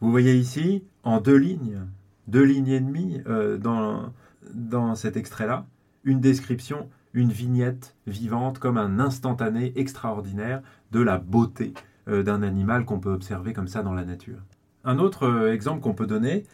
Vous 0.00 0.10
voyez 0.10 0.36
ici, 0.36 0.84
en 1.02 1.20
deux 1.20 1.36
lignes, 1.36 1.80
deux 2.28 2.44
lignes 2.44 2.68
et 2.68 2.80
demie 2.80 3.20
euh, 3.26 3.58
dans, 3.58 4.12
dans 4.54 4.94
cet 4.94 5.16
extrait-là, 5.16 5.66
une 6.04 6.20
description 6.20 6.88
une 7.12 7.32
vignette 7.32 7.96
vivante 8.06 8.58
comme 8.58 8.76
un 8.76 8.98
instantané 8.98 9.72
extraordinaire 9.76 10.62
de 10.92 11.00
la 11.00 11.18
beauté 11.18 11.74
d'un 12.06 12.42
animal 12.42 12.84
qu'on 12.84 13.00
peut 13.00 13.12
observer 13.12 13.52
comme 13.52 13.68
ça 13.68 13.82
dans 13.82 13.94
la 13.94 14.04
nature. 14.04 14.38
Un 14.84 14.98
autre 14.98 15.24
euh, 15.24 15.52
exemple 15.52 15.80
qu'on 15.80 15.94
peut 15.94 16.06
donner 16.06 16.44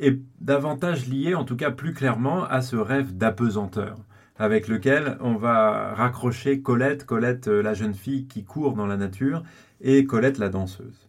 est 0.00 0.18
davantage 0.40 1.08
lié, 1.08 1.34
en 1.34 1.44
tout 1.44 1.56
cas 1.56 1.70
plus 1.70 1.92
clairement, 1.92 2.44
à 2.44 2.62
ce 2.62 2.76
rêve 2.76 3.16
d'apesanteur 3.16 3.96
avec 4.36 4.66
lequel 4.66 5.16
on 5.20 5.36
va 5.36 5.94
raccrocher 5.94 6.60
Colette, 6.60 7.06
Colette 7.06 7.46
euh, 7.46 7.62
la 7.62 7.72
jeune 7.72 7.94
fille 7.94 8.26
qui 8.26 8.42
court 8.42 8.74
dans 8.74 8.86
la 8.86 8.96
nature, 8.96 9.44
et 9.80 10.06
Colette 10.06 10.38
la 10.38 10.48
danseuse. 10.48 11.06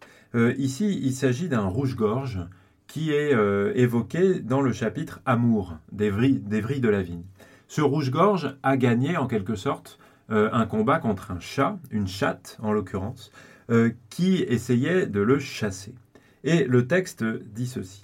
ici, 0.57 0.99
il 1.01 1.13
s'agit 1.13 1.47
d'un 1.47 1.65
rouge-gorge 1.65 2.41
qui 2.87 3.11
est 3.11 3.31
évoqué 3.75 4.41
dans 4.41 4.61
le 4.61 4.73
chapitre 4.73 5.21
Amour 5.25 5.77
des 5.93 6.09
vrilles 6.09 6.41
de 6.41 6.89
la 6.89 7.01
vigne. 7.01 7.23
Ce 7.67 7.81
rouge-gorge 7.81 8.55
a 8.61 8.75
gagné 8.75 9.15
en 9.15 9.27
quelque 9.27 9.55
sorte 9.55 9.97
euh, 10.31 10.49
un 10.53 10.65
combat 10.65 10.99
contre 10.99 11.31
un 11.31 11.39
chat, 11.39 11.77
une 11.91 12.07
chatte 12.07 12.57
en 12.61 12.71
l'occurrence, 12.71 13.31
euh, 13.69 13.91
qui 14.09 14.37
essayait 14.43 15.07
de 15.07 15.21
le 15.21 15.39
chasser. 15.39 15.95
Et 16.43 16.65
le 16.65 16.87
texte 16.87 17.23
dit 17.23 17.67
ceci. 17.67 18.01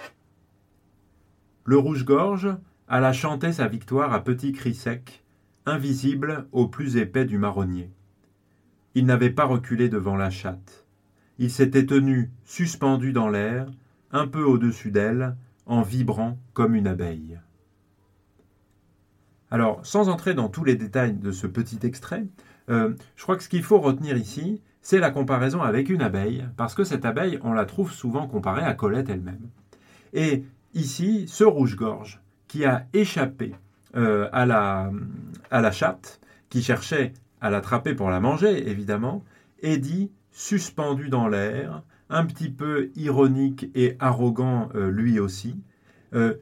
Le 1.66 1.78
rouge-gorge 1.78 2.56
alla 2.88 3.14
chanter 3.14 3.54
sa 3.54 3.68
victoire 3.68 4.12
à 4.14 4.24
petits 4.24 4.52
cris 4.52 4.74
secs, 4.74 5.24
invisible 5.66 6.48
au 6.52 6.68
plus 6.68 6.98
épais 6.98 7.26
du 7.26 7.38
marronnier. 7.38 7.90
Il 8.96 9.06
n'avait 9.06 9.30
pas 9.30 9.46
reculé 9.46 9.88
devant 9.88 10.18
la 10.18 10.30
chatte. 10.30 10.86
Il 11.38 11.50
s'était 11.50 11.86
tenu 11.86 12.32
suspendu 12.44 13.14
dans 13.14 13.30
l'air, 13.30 13.68
un 14.12 14.28
peu 14.28 14.44
au-dessus 14.44 14.92
d'elle, 14.92 15.36
en 15.66 15.84
vibrant 15.84 16.38
comme 16.54 16.76
une 16.76 16.88
abeille. 16.88 17.40
Alors, 19.50 19.86
sans 19.86 20.10
entrer 20.10 20.34
dans 20.34 20.50
tous 20.50 20.64
les 20.64 20.76
détails 20.76 21.14
de 21.14 21.32
ce 21.32 21.48
petit 21.48 21.80
extrait, 21.84 22.26
euh, 22.70 22.94
je 23.16 23.24
crois 23.24 23.38
que 23.38 23.44
ce 23.44 23.50
qu'il 23.50 23.64
faut 23.64 23.80
retenir 23.80 24.18
ici, 24.18 24.62
c'est 24.82 25.00
la 25.00 25.12
comparaison 25.12 25.62
avec 25.62 25.90
une 25.90 26.02
abeille, 26.02 26.46
parce 26.58 26.74
que 26.74 26.84
cette 26.84 27.06
abeille, 27.06 27.40
on 27.44 27.54
la 27.54 27.66
trouve 27.66 27.92
souvent 27.92 28.28
comparée 28.28 28.64
à 28.64 28.74
Colette 28.74 29.10
elle-même. 29.10 29.50
Et 30.14 30.44
ici, 30.74 31.26
ce 31.28 31.44
rouge-gorge, 31.44 32.22
qui 32.48 32.66
a 32.66 32.86
échappé 32.94 33.56
euh, 33.96 34.28
à, 34.32 34.46
la, 34.46 34.92
à 35.50 35.62
la 35.62 35.72
chatte, 35.72 36.20
qui 36.50 36.62
cherchait 36.62 37.14
à 37.40 37.50
l'attraper 37.50 37.94
pour 37.94 38.10
la 38.10 38.20
manger, 38.20 38.70
évidemment, 38.70 39.24
est 39.62 39.78
dit 39.78 40.12
suspendu 40.32 41.10
dans 41.10 41.28
l'air, 41.28 41.84
un 42.10 42.26
petit 42.26 42.50
peu 42.50 42.90
ironique 42.96 43.70
et 43.74 43.96
arrogant 44.00 44.70
euh, 44.76 44.90
lui 44.90 45.20
aussi, 45.20 45.56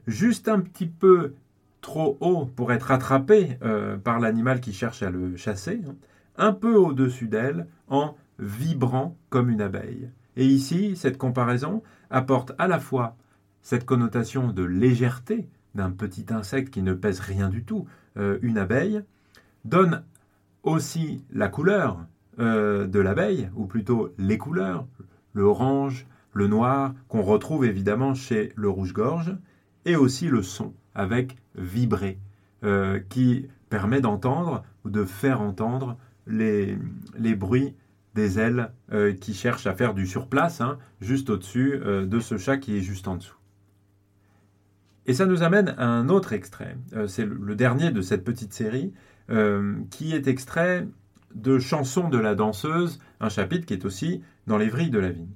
juste 0.07 0.47
un 0.47 0.61
petit 0.61 0.87
peu 0.87 1.35
trop 1.81 2.17
haut 2.19 2.45
pour 2.45 2.71
être 2.71 2.91
attrapé 2.91 3.57
euh, 3.63 3.97
par 3.97 4.19
l'animal 4.19 4.59
qui 4.59 4.73
cherche 4.73 5.03
à 5.03 5.09
le 5.09 5.35
chasser, 5.37 5.81
hein, 5.87 5.95
un 6.37 6.53
peu 6.53 6.75
au-dessus 6.75 7.27
d'elle, 7.27 7.67
en 7.87 8.15
vibrant 8.39 9.17
comme 9.29 9.49
une 9.49 9.61
abeille. 9.61 10.09
Et 10.35 10.45
ici, 10.45 10.95
cette 10.95 11.17
comparaison 11.17 11.83
apporte 12.09 12.53
à 12.57 12.67
la 12.67 12.79
fois 12.79 13.17
cette 13.61 13.85
connotation 13.85 14.51
de 14.51 14.63
légèreté 14.63 15.47
d'un 15.75 15.91
petit 15.91 16.25
insecte 16.29 16.73
qui 16.73 16.81
ne 16.81 16.93
pèse 16.93 17.19
rien 17.19 17.49
du 17.49 17.63
tout, 17.63 17.85
euh, 18.17 18.39
une 18.41 18.57
abeille, 18.57 19.01
donne 19.65 20.03
aussi 20.63 21.23
la 21.31 21.47
couleur 21.47 22.05
euh, 22.39 22.87
de 22.87 22.99
l'abeille, 22.99 23.49
ou 23.55 23.65
plutôt 23.65 24.13
les 24.17 24.37
couleurs, 24.37 24.87
le 25.33 25.43
orange, 25.43 26.07
le 26.33 26.47
noir, 26.47 26.93
qu'on 27.07 27.21
retrouve 27.21 27.65
évidemment 27.65 28.13
chez 28.13 28.51
le 28.55 28.69
rouge-gorge, 28.69 29.35
et 29.85 29.95
aussi 29.95 30.27
le 30.27 30.41
son 30.41 30.73
avec 30.95 31.35
vibrer, 31.55 32.17
euh, 32.63 32.99
qui 33.09 33.47
permet 33.69 34.01
d'entendre 34.01 34.63
ou 34.85 34.89
de 34.89 35.03
faire 35.03 35.41
entendre 35.41 35.97
les, 36.27 36.77
les 37.17 37.35
bruits 37.35 37.75
des 38.19 38.39
ailes 38.39 38.71
euh, 38.91 39.13
qui 39.13 39.33
cherchent 39.33 39.67
à 39.67 39.73
faire 39.73 39.93
du 39.93 40.05
surplace, 40.05 40.61
hein, 40.61 40.77
juste 41.01 41.29
au-dessus 41.29 41.73
euh, 41.73 42.05
de 42.05 42.19
ce 42.19 42.37
chat 42.37 42.57
qui 42.57 42.77
est 42.77 42.81
juste 42.81 43.07
en 43.07 43.15
dessous. 43.15 43.37
Et 45.05 45.13
ça 45.13 45.25
nous 45.25 45.41
amène 45.41 45.73
à 45.77 45.87
un 45.87 46.09
autre 46.09 46.33
extrait, 46.33 46.77
c'est 47.07 47.25
le 47.25 47.55
dernier 47.55 47.89
de 47.89 48.01
cette 48.01 48.23
petite 48.23 48.53
série, 48.53 48.93
qui 49.89 50.13
est 50.13 50.27
extrait 50.27 50.87
de 51.33 51.57
Chansons 51.57 52.09
de 52.09 52.19
la 52.19 52.35
danseuse, 52.35 52.99
un 53.19 53.29
chapitre 53.29 53.65
qui 53.65 53.73
est 53.73 53.85
aussi 53.85 54.21
dans 54.45 54.57
les 54.57 54.69
vrilles 54.69 54.91
de 54.91 54.99
la 54.99 55.09
vigne. 55.09 55.31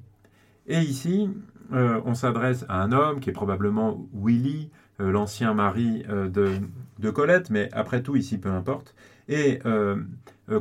Et 0.67 0.79
ici, 0.79 1.27
on 1.71 2.13
s'adresse 2.13 2.65
à 2.69 2.83
un 2.83 2.91
homme 2.91 3.19
qui 3.19 3.31
est 3.31 3.33
probablement 3.33 4.07
Willy, 4.13 4.69
euh, 4.99 5.11
l'ancien 5.11 5.53
mari 5.55 6.03
euh, 6.09 6.29
de, 6.29 7.09
Colette, 7.09 7.49
mais 7.49 7.69
après 7.73 8.03
tout, 8.03 8.15
ici, 8.15 8.37
peu 8.37 8.49
importe. 8.49 8.95
Et 9.27 9.59
euh, 9.65 9.97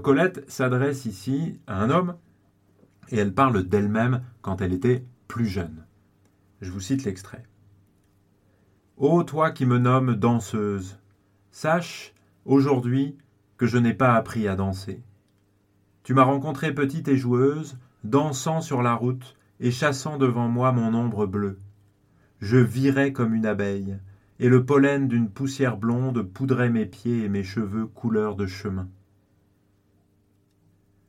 Colette 0.03 0.49
s'adresse 0.49 1.07
ici 1.07 1.61
à 1.67 1.83
un 1.83 1.91
homme, 1.91 2.17
et 3.11 3.17
elle 3.19 3.35
parle 3.35 3.65
d'elle-même 3.65 4.23
quand 4.41 4.61
elle 4.61 4.73
était 4.73 5.05
plus 5.27 5.47
jeune. 5.47 5.85
Je 6.61 6.71
vous 6.71 6.81
cite 6.81 7.05
l'extrait. 7.05 7.45
Ô 8.97 9.25
toi 9.25 9.51
qui 9.51 9.67
me 9.67 9.79
nommes 9.79 10.15
danseuse, 10.15 10.99
sache, 11.51 12.15
aujourd'hui, 12.45 13.19
que 13.57 13.67
je 13.67 13.79
n'ai 13.79 13.95
pas 13.95 14.15
appris 14.15 14.47
à 14.47 14.55
danser. 14.55 15.03
Tu 16.05 16.15
m'as 16.15 16.23
rencontrée 16.23 16.73
petite 16.73 17.09
et 17.09 17.17
joueuse, 17.17 17.77
dansant 18.05 18.61
sur 18.61 18.83
la 18.83 18.95
route 18.95 19.37
et 19.61 19.71
chassant 19.71 20.19
devant 20.19 20.49
moi 20.49 20.73
mon 20.73 20.95
ombre 20.95 21.27
bleue. 21.27 21.59
Je 22.41 22.57
virais 22.57 23.12
comme 23.12 23.35
une 23.35 23.47
abeille, 23.47 23.99
et 24.39 24.49
le 24.49 24.65
pollen 24.65 25.09
d'une 25.09 25.31
poussière 25.31 25.77
blonde 25.77 26.23
poudrait 26.23 26.71
mes 26.71 26.87
pieds 26.87 27.25
et 27.25 27.29
mes 27.29 27.45
cheveux 27.45 27.87
couleur 27.87 28.35
de 28.37 28.47
chemin. 28.47 28.89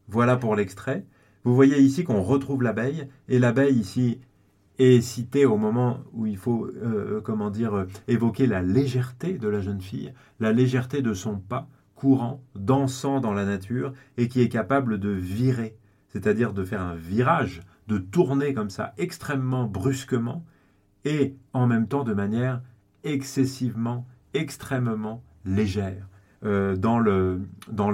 Voilà 0.07 0.37
pour 0.37 0.55
l'extrait. 0.55 1.05
Vous 1.43 1.55
voyez 1.55 1.79
ici 1.79 2.03
qu'on 2.03 2.21
retrouve 2.21 2.63
l'abeille, 2.63 3.07
et 3.27 3.39
l'abeille 3.39 3.77
ici 3.77 4.19
est 4.79 5.01
citée 5.01 5.45
au 5.45 5.57
moment 5.57 5.99
où 6.13 6.25
il 6.25 6.37
faut, 6.37 6.67
euh, 6.67 7.21
comment 7.21 7.49
dire, 7.49 7.85
évoquer 8.07 8.47
la 8.47 8.61
légèreté 8.61 9.37
de 9.37 9.47
la 9.47 9.59
jeune 9.59 9.81
fille, 9.81 10.13
la 10.39 10.51
légèreté 10.51 11.01
de 11.01 11.13
son 11.13 11.37
pas 11.37 11.67
courant, 11.95 12.43
dansant 12.55 13.19
dans 13.19 13.33
la 13.33 13.45
nature, 13.45 13.93
et 14.17 14.27
qui 14.27 14.41
est 14.41 14.49
capable 14.49 14.99
de 14.99 15.09
virer, 15.09 15.77
c'est-à-dire 16.07 16.53
de 16.53 16.63
faire 16.63 16.81
un 16.81 16.95
virage, 16.95 17.61
de 17.87 17.97
tourner 17.97 18.53
comme 18.53 18.69
ça 18.69 18.93
extrêmement 18.97 19.65
brusquement, 19.65 20.45
et 21.05 21.35
en 21.53 21.67
même 21.67 21.87
temps 21.87 22.03
de 22.03 22.13
manière 22.13 22.61
excessivement, 23.03 24.07
extrêmement 24.33 25.23
légère. 25.45 26.07
dans 26.41 26.99
l'air, 26.99 27.37
dans 27.71 27.91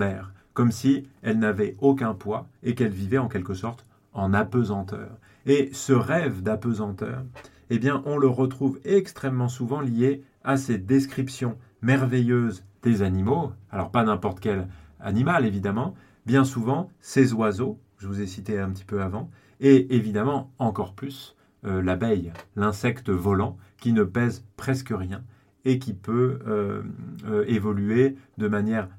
comme 0.59 0.73
si 0.73 1.07
elle 1.21 1.39
n'avait 1.39 1.77
aucun 1.79 2.13
poids 2.13 2.45
et 2.63 2.75
qu'elle 2.75 2.91
vivait 2.91 3.17
en 3.17 3.29
quelque 3.29 3.53
sorte 3.53 3.85
en 4.11 4.33
apesanteur. 4.33 5.17
Et 5.45 5.69
ce 5.71 5.93
rêve 5.93 6.43
d'apesanteur, 6.43 7.23
eh 7.69 7.79
bien, 7.79 8.03
on 8.05 8.17
le 8.17 8.27
retrouve 8.27 8.77
extrêmement 8.83 9.47
souvent 9.47 9.79
lié 9.79 10.21
à 10.43 10.57
ces 10.57 10.77
descriptions 10.77 11.57
merveilleuses 11.81 12.65
des 12.83 13.03
animaux. 13.03 13.53
Alors, 13.71 13.89
pas 13.89 14.03
n'importe 14.03 14.41
quel 14.41 14.67
animal, 14.99 15.45
évidemment. 15.45 15.95
Bien 16.25 16.43
souvent, 16.43 16.91
ces 16.99 17.31
oiseaux, 17.31 17.79
je 17.97 18.07
vous 18.07 18.19
ai 18.19 18.27
cité 18.27 18.59
un 18.59 18.69
petit 18.71 18.83
peu 18.83 19.01
avant, 19.01 19.29
et 19.61 19.95
évidemment, 19.95 20.51
encore 20.59 20.93
plus, 20.93 21.37
euh, 21.63 21.81
l'abeille, 21.81 22.33
l'insecte 22.57 23.09
volant, 23.09 23.55
qui 23.77 23.93
ne 23.93 24.03
pèse 24.03 24.43
presque 24.57 24.91
rien 24.91 25.23
et 25.63 25.79
qui 25.79 25.93
peut 25.93 26.39
euh, 26.47 26.81
euh, 27.29 27.45
évoluer 27.47 28.17
de 28.37 28.47
manière 28.49 28.89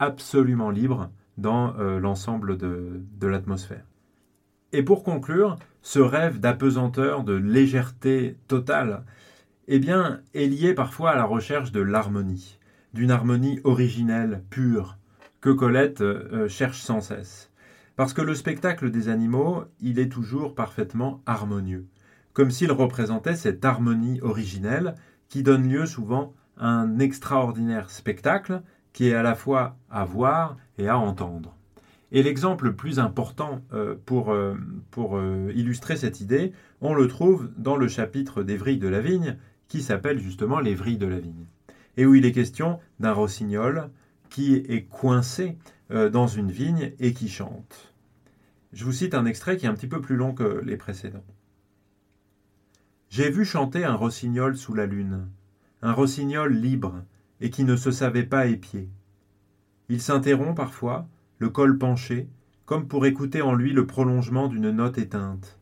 absolument 0.00 0.70
libre 0.70 1.10
dans 1.38 1.72
l'ensemble 1.98 2.58
de 2.58 3.26
l'atmosphère. 3.26 3.84
Et 4.72 4.82
pour 4.82 5.02
conclure, 5.02 5.56
ce 5.82 5.98
rêve 5.98 6.38
d'apesanteur, 6.38 7.24
de 7.24 7.32
légèreté 7.32 8.36
totale, 8.46 9.04
eh 9.66 9.78
bien, 9.78 10.20
est 10.34 10.46
lié 10.46 10.74
parfois 10.74 11.10
à 11.10 11.16
la 11.16 11.24
recherche 11.24 11.72
de 11.72 11.80
l'harmonie, 11.80 12.58
d'une 12.92 13.10
harmonie 13.10 13.60
originelle, 13.64 14.42
pure, 14.50 14.98
que 15.40 15.50
Colette 15.50 16.02
euh, 16.02 16.48
cherche 16.48 16.80
sans 16.80 17.00
cesse. 17.00 17.50
Parce 17.96 18.12
que 18.12 18.22
le 18.22 18.34
spectacle 18.34 18.90
des 18.90 19.08
animaux, 19.08 19.64
il 19.80 19.98
est 19.98 20.08
toujours 20.08 20.54
parfaitement 20.54 21.22
harmonieux, 21.26 21.86
comme 22.32 22.50
s'il 22.50 22.72
représentait 22.72 23.36
cette 23.36 23.64
harmonie 23.64 24.20
originelle 24.22 24.94
qui 25.28 25.42
donne 25.42 25.68
lieu 25.68 25.86
souvent 25.86 26.32
à 26.56 26.68
un 26.68 26.98
extraordinaire 26.98 27.90
spectacle 27.90 28.62
qui 28.92 29.08
est 29.08 29.14
à 29.14 29.22
la 29.22 29.34
fois 29.34 29.76
à 29.90 30.04
voir 30.04 30.56
et 30.78 30.88
à 30.88 30.98
entendre. 30.98 31.54
Et 32.12 32.22
l'exemple 32.22 32.64
le 32.64 32.74
plus 32.74 32.98
important 32.98 33.62
euh, 33.72 33.94
pour, 34.04 34.32
euh, 34.32 34.54
pour 34.90 35.16
euh, 35.16 35.52
illustrer 35.54 35.96
cette 35.96 36.20
idée, 36.20 36.52
on 36.80 36.94
le 36.94 37.06
trouve 37.06 37.50
dans 37.56 37.76
le 37.76 37.88
chapitre 37.88 38.42
des 38.42 38.56
vrilles 38.56 38.78
de 38.78 38.88
la 38.88 39.00
vigne, 39.00 39.36
qui 39.68 39.82
s'appelle 39.82 40.18
justement 40.18 40.58
les 40.58 40.74
vrilles 40.74 40.98
de 40.98 41.06
la 41.06 41.20
vigne, 41.20 41.46
et 41.96 42.04
où 42.06 42.14
il 42.14 42.26
est 42.26 42.32
question 42.32 42.80
d'un 42.98 43.12
rossignol 43.12 43.90
qui 44.28 44.54
est 44.54 44.88
coincé 44.88 45.56
dans 45.90 46.28
une 46.28 46.52
vigne 46.52 46.92
et 47.00 47.12
qui 47.12 47.28
chante. 47.28 47.94
Je 48.72 48.84
vous 48.84 48.92
cite 48.92 49.14
un 49.14 49.26
extrait 49.26 49.56
qui 49.56 49.66
est 49.66 49.68
un 49.68 49.74
petit 49.74 49.88
peu 49.88 50.00
plus 50.00 50.14
long 50.16 50.32
que 50.32 50.60
les 50.64 50.76
précédents. 50.76 51.24
J'ai 53.10 53.28
vu 53.30 53.44
chanter 53.44 53.84
un 53.84 53.94
rossignol 53.94 54.56
sous 54.56 54.74
la 54.74 54.86
lune, 54.86 55.26
un 55.82 55.92
rossignol 55.92 56.52
libre 56.52 57.02
et 57.40 57.50
qui 57.50 57.64
ne 57.64 57.76
se 57.76 57.90
savait 57.90 58.24
pas 58.24 58.46
épier. 58.46 58.88
Il 59.88 60.00
s'interrompt 60.00 60.56
parfois, 60.56 61.08
le 61.38 61.48
col 61.48 61.78
penché, 61.78 62.28
comme 62.66 62.86
pour 62.86 63.06
écouter 63.06 63.42
en 63.42 63.54
lui 63.54 63.72
le 63.72 63.86
prolongement 63.86 64.48
d'une 64.48 64.70
note 64.70 64.98
éteinte. 64.98 65.58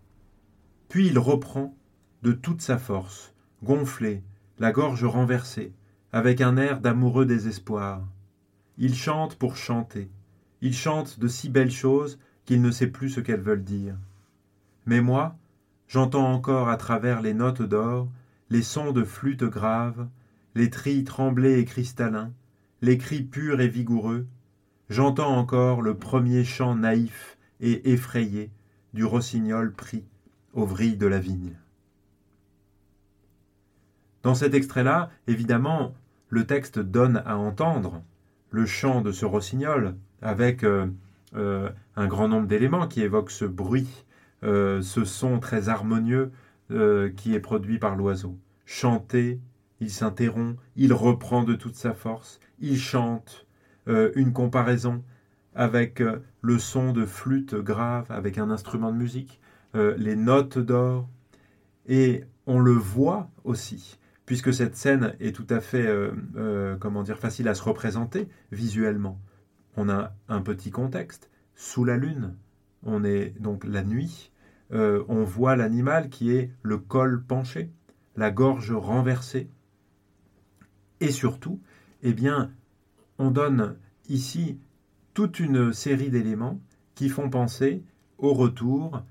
Puis 0.89 1.07
il 1.07 1.19
reprend, 1.19 1.77
de 2.23 2.33
toute 2.33 2.61
sa 2.61 2.79
force, 2.79 3.33
gonflé, 3.63 4.23
la 4.59 4.73
gorge 4.73 5.05
renversée, 5.05 5.73
avec 6.13 6.41
un 6.41 6.57
air 6.57 6.81
d'amoureux 6.81 7.27
désespoir. 7.27 8.03
Il 8.77 8.95
chante 8.95 9.37
pour 9.37 9.57
chanter. 9.57 10.11
Il 10.61 10.75
chante 10.75 11.21
de 11.21 11.29
si 11.29 11.49
belles 11.49 11.71
choses 11.71 12.19
qu'il 12.45 12.61
ne 12.61 12.71
sait 12.71 12.87
plus 12.87 13.11
ce 13.11 13.21
qu'elles 13.21 13.41
veulent 13.41 13.65
dire. 13.65 13.95
Mais 14.87 15.01
moi, 15.01 15.37
j'entends 15.87 16.33
encore 16.33 16.69
à 16.69 16.77
travers 16.77 17.23
les 17.23 17.35
notes 17.35 17.63
d'or 17.63 18.09
les 18.51 18.63
sons 18.63 18.93
de 18.93 19.05
flûte 19.05 19.45
graves, 19.45 20.09
les 20.59 20.71
trilles 20.71 21.05
tremblés 21.05 21.59
et 21.59 21.65
cristallins, 21.65 22.33
les 22.83 22.99
cris 22.99 23.23
purs 23.23 23.61
et 23.61 23.69
vigoureux, 23.69 24.27
J'entends 24.91 25.37
encore 25.37 25.83
le 25.83 25.99
premier 25.99 26.45
chant 26.45 26.75
naïf 26.75 27.37
et 27.61 27.93
effrayé 27.93 28.51
du 28.95 29.05
rossignol 29.05 29.73
pris 29.75 30.07
aux 30.55 30.65
vrilles 30.65 30.97
de 30.97 31.07
la 31.07 31.19
vigne. 31.19 31.59
Dans 34.23 34.35
cet 34.35 34.55
extrait-là, 34.55 35.11
évidemment, 35.27 35.95
le 36.31 36.47
texte 36.47 36.79
donne 36.79 37.23
à 37.27 37.37
entendre 37.37 38.03
le 38.51 38.65
chant 38.65 39.03
de 39.03 39.13
ce 39.13 39.27
rossignol 39.27 39.95
avec 40.23 40.65
euh, 40.65 40.87
euh, 41.37 41.69
un 41.97 42.07
grand 42.07 42.29
nombre 42.29 42.49
d'éléments 42.49 42.89
qui 42.89 43.03
évoquent 43.03 43.31
ce 43.31 43.45
bruit, 43.45 44.07
euh, 44.43 44.81
ce 44.81 45.05
son 45.05 45.39
très 45.39 45.69
harmonieux 45.69 46.33
qui 47.17 47.35
est 47.35 47.41
produit 47.41 47.79
par 47.79 47.97
l'oiseau. 47.97 48.37
Chanter, 48.67 49.41
il 49.81 49.91
s'interrompt, 49.91 50.59
il 50.77 50.93
reprend 50.93 51.45
de 51.45 51.55
toute 51.55 51.77
sa 51.77 51.95
force, 51.95 52.41
il 52.61 52.79
chante, 52.79 53.47
euh, 53.89 54.13
une 54.17 54.33
comparaison 54.33 55.03
avec 55.55 56.01
euh, 56.01 56.19
le 56.43 56.59
son 56.59 56.93
de 56.93 57.07
flûte 57.07 57.55
grave, 57.55 58.07
avec 58.11 58.37
un 58.37 58.51
instrument 58.51 58.93
de 58.93 58.99
musique, 58.99 59.41
euh, 59.75 59.95
les 59.97 60.15
notes 60.15 60.59
d'or. 60.59 61.09
Et 61.87 62.25
on 62.47 62.59
le 62.59 62.73
voit 62.73 63.31
aussi, 63.45 63.99
puisque 64.27 64.53
cette 64.53 64.77
scène 64.77 65.15
est 65.21 65.35
tout 65.35 65.47
à 65.49 65.61
fait, 65.61 65.89
comment 66.81 67.03
dire, 67.03 67.19
facile 67.19 67.49
à 67.49 67.55
se 67.55 67.63
représenter 67.63 68.29
visuellement. 68.53 69.19
On 69.77 69.89
a 69.89 70.13
un 70.29 70.43
petit 70.43 70.71
contexte, 70.71 71.31
sous 71.55 71.85
la 71.85 71.97
lune, 71.97 72.35
on 72.83 73.05
est 73.05 73.35
donc 73.41 73.65
la 73.65 73.83
nuit, 73.83 74.33
on 74.71 75.25
voit 75.25 75.57
l'animal 75.57 76.11
qui 76.11 76.31
est 76.31 76.51
le 76.63 76.77
col 76.77 77.23
penché, 77.23 77.71
la 78.17 78.31
gorge 78.31 78.73
renversée, 78.73 79.49
et 81.01 81.11
surtout, 81.11 81.61
eh 82.03 82.13
bien, 82.13 82.51
on 83.19 83.31
donne 83.31 83.77
ici 84.09 84.59
toute 85.15 85.41
une 85.41 85.73
série 85.73 86.11
d'éléments 86.11 86.61
qui 86.95 87.09
font 87.09 87.31
penser 87.31 87.83
au 88.19 88.35
retour 88.35 89.03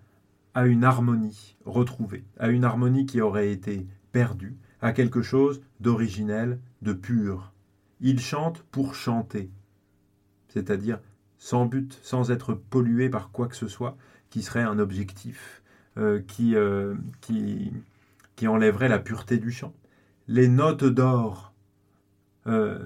à 0.53 0.65
une 0.65 0.83
harmonie 0.83 1.55
retrouvée, 1.65 2.23
à 2.39 2.49
une 2.49 2.63
harmonie 2.63 3.05
qui 3.05 3.21
aurait 3.21 3.51
été 3.51 3.85
perdue, 4.11 4.57
à 4.81 4.91
quelque 4.91 5.21
chose 5.21 5.61
d'originel, 5.79 6.59
de 6.81 6.93
pur. 6.93 7.53
Il 7.99 8.19
chante 8.19 8.63
pour 8.71 8.95
chanter, 8.95 9.49
c'est-à-dire 10.49 10.99
sans 11.37 11.65
but, 11.65 11.99
sans 12.03 12.31
être 12.31 12.53
pollué 12.53 13.09
par 13.09 13.31
quoi 13.31 13.47
que 13.47 13.55
ce 13.55 13.67
soit 13.67 13.97
qui 14.29 14.41
serait 14.41 14.63
un 14.63 14.79
objectif, 14.79 15.61
euh, 15.97 16.21
qui, 16.27 16.55
euh, 16.55 16.95
qui, 17.21 17.71
qui 18.35 18.47
enlèverait 18.47 18.89
la 18.89 18.99
pureté 18.99 19.37
du 19.37 19.51
chant. 19.51 19.73
Les 20.27 20.47
notes 20.47 20.83
d'or 20.83 21.53
euh, 22.47 22.79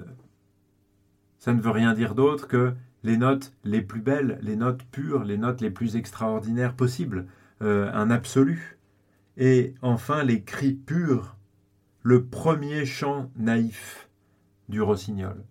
ça 1.39 1.53
ne 1.53 1.61
veut 1.61 1.71
rien 1.71 1.93
dire 1.93 2.15
d'autre 2.15 2.47
que 2.47 2.73
les 3.03 3.17
notes 3.17 3.53
les 3.63 3.81
plus 3.81 4.01
belles, 4.01 4.39
les 4.41 4.55
notes 4.55 4.83
pures, 4.91 5.23
les 5.23 5.37
notes 5.37 5.61
les 5.61 5.71
plus 5.71 5.95
extraordinaires 5.95 6.75
possibles, 6.75 7.25
euh, 7.61 7.91
un 7.93 8.11
absolu. 8.11 8.77
Et 9.37 9.73
enfin 9.81 10.23
les 10.23 10.43
cris 10.43 10.73
purs, 10.73 11.35
le 12.03 12.25
premier 12.25 12.85
chant 12.85 13.31
naïf 13.35 14.09
du 14.69 14.81
rossignol. 14.81 15.43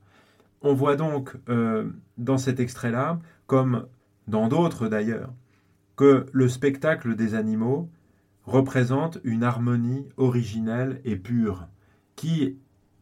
On 0.62 0.74
voit 0.74 0.96
donc 0.96 1.36
euh, 1.48 1.90
dans 2.18 2.38
cet 2.38 2.60
extrait-là, 2.60 3.18
comme 3.46 3.86
dans 4.28 4.48
d'autres 4.48 4.88
d'ailleurs, 4.88 5.32
que 5.96 6.26
le 6.32 6.48
spectacle 6.48 7.16
des 7.16 7.34
animaux 7.34 7.88
représente 8.44 9.18
une 9.24 9.42
harmonie 9.42 10.06
originelle 10.16 11.00
et 11.04 11.16
pure, 11.16 11.68
qui 12.16 12.58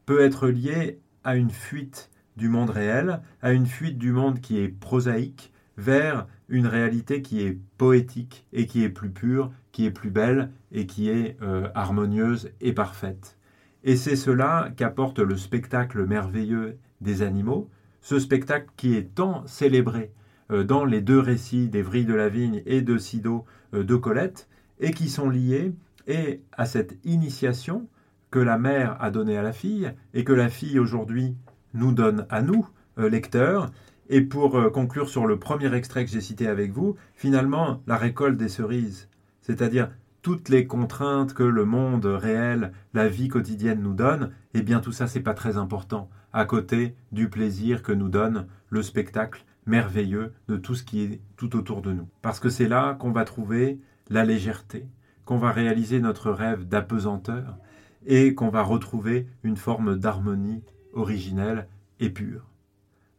peut 0.09 0.23
être 0.23 0.49
liée 0.49 1.01
à 1.23 1.37
une 1.37 1.51
fuite 1.51 2.09
du 2.38 2.49
monde 2.49 2.71
réel 2.71 3.21
à 3.42 3.53
une 3.53 3.66
fuite 3.66 3.99
du 3.99 4.11
monde 4.11 4.40
qui 4.40 4.59
est 4.59 4.68
prosaïque 4.71 5.53
vers 5.77 6.27
une 6.49 6.66
réalité 6.66 7.21
qui 7.21 7.42
est 7.42 7.59
poétique 7.77 8.47
et 8.55 8.66
qui 8.66 8.83
est 8.83 8.88
plus 8.88 9.11
pure, 9.11 9.53
qui 9.71 9.85
est 9.85 9.90
plus 9.90 10.09
belle 10.09 10.51
et 10.73 10.87
qui 10.87 11.11
est 11.11 11.37
euh, 11.42 11.68
harmonieuse 11.75 12.51
et 12.62 12.73
parfaite. 12.73 13.37
Et 13.85 13.97
c'est 13.97 14.16
cela 14.16 14.71
qu'apporte 14.79 15.18
le 15.18 15.37
spectacle 15.37 16.07
merveilleux 16.07 16.79
des 17.03 17.21
animaux, 17.21 17.68
ce 18.01 18.18
spectacle 18.18 18.71
qui 18.79 18.94
est 18.94 19.14
tant 19.14 19.47
célébré 19.47 20.11
euh, 20.51 20.64
dans 20.64 20.87
les 20.87 21.03
deux 21.03 21.21
récits 21.21 21.68
des 21.68 21.83
Vrilles 21.83 22.07
de 22.07 22.14
la 22.14 22.31
Vigne 22.31 22.62
et 22.64 22.81
de 22.81 22.97
Sido 22.97 23.44
euh, 23.75 23.85
de 23.85 23.94
Colette, 23.94 24.49
et 24.81 24.92
qui 24.92 25.11
sont 25.11 25.29
liés 25.29 25.75
et 26.07 26.40
à 26.53 26.64
cette 26.64 26.97
initiation 27.05 27.87
que 28.31 28.38
la 28.38 28.59
mère 28.59 28.97
a 29.01 29.11
donnée 29.11 29.37
à 29.37 29.43
la 29.43 29.53
fille, 29.53 29.93
et 30.14 30.25
que 30.25 30.33
la 30.33 30.49
fille 30.49 30.79
aujourd'hui 30.79 31.37
nous 31.75 31.93
donne 31.93 32.27
à 32.31 32.43
nous, 32.43 32.69
euh, 32.99 33.09
lecteurs. 33.09 33.71
Et 34.09 34.21
pour 34.21 34.57
euh, 34.57 34.71
conclure 34.71 35.09
sur 35.09 35.27
le 35.27 35.38
premier 35.38 35.73
extrait 35.75 36.05
que 36.05 36.11
j'ai 36.11 36.21
cité 36.21 36.47
avec 36.47 36.73
vous, 36.73 36.97
finalement, 37.14 37.83
la 37.87 37.97
récolte 37.97 38.37
des 38.37 38.49
cerises, 38.49 39.09
c'est-à-dire 39.43 39.91
toutes 40.23 40.49
les 40.49 40.67
contraintes 40.67 41.33
que 41.33 41.43
le 41.43 41.64
monde 41.64 42.07
réel, 42.07 42.73
la 42.93 43.09
vie 43.09 43.29
quotidienne 43.29 43.81
nous 43.81 43.95
donne, 43.95 44.33
eh 44.55 44.62
bien 44.62 44.81
tout 44.81 44.93
ça 44.93 45.07
c'est 45.07 45.21
pas 45.21 45.35
très 45.35 45.57
important 45.57 46.11
à 46.33 46.45
côté 46.45 46.95
du 47.12 47.29
plaisir 47.31 47.83
que 47.83 47.93
nous 47.93 48.09
donne 48.09 48.47
le 48.69 48.83
spectacle 48.83 49.45
merveilleux 49.67 50.33
de 50.49 50.57
tout 50.57 50.75
ce 50.75 50.83
qui 50.83 51.03
est 51.03 51.21
tout 51.37 51.57
autour 51.57 51.83
de 51.83 51.93
nous. 51.93 52.09
Parce 52.23 52.41
que 52.41 52.49
c'est 52.49 52.69
là 52.69 52.95
qu'on 52.95 53.12
va 53.12 53.25
trouver 53.25 53.79
la 54.11 54.25
légèreté, 54.25 54.87
qu'on 55.25 55.38
va 55.38 55.53
réaliser 55.53 56.01
notre 56.01 56.31
rêve 56.31 56.67
d'apesanteur 56.67 57.59
et 58.07 58.35
qu'on 58.35 58.49
va 58.49 58.63
retrouver 58.63 59.27
une 59.43 59.57
forme 59.57 59.97
d'harmonie 59.97 60.63
originelle 60.93 61.69
et 62.01 62.11
pure. 62.11 62.43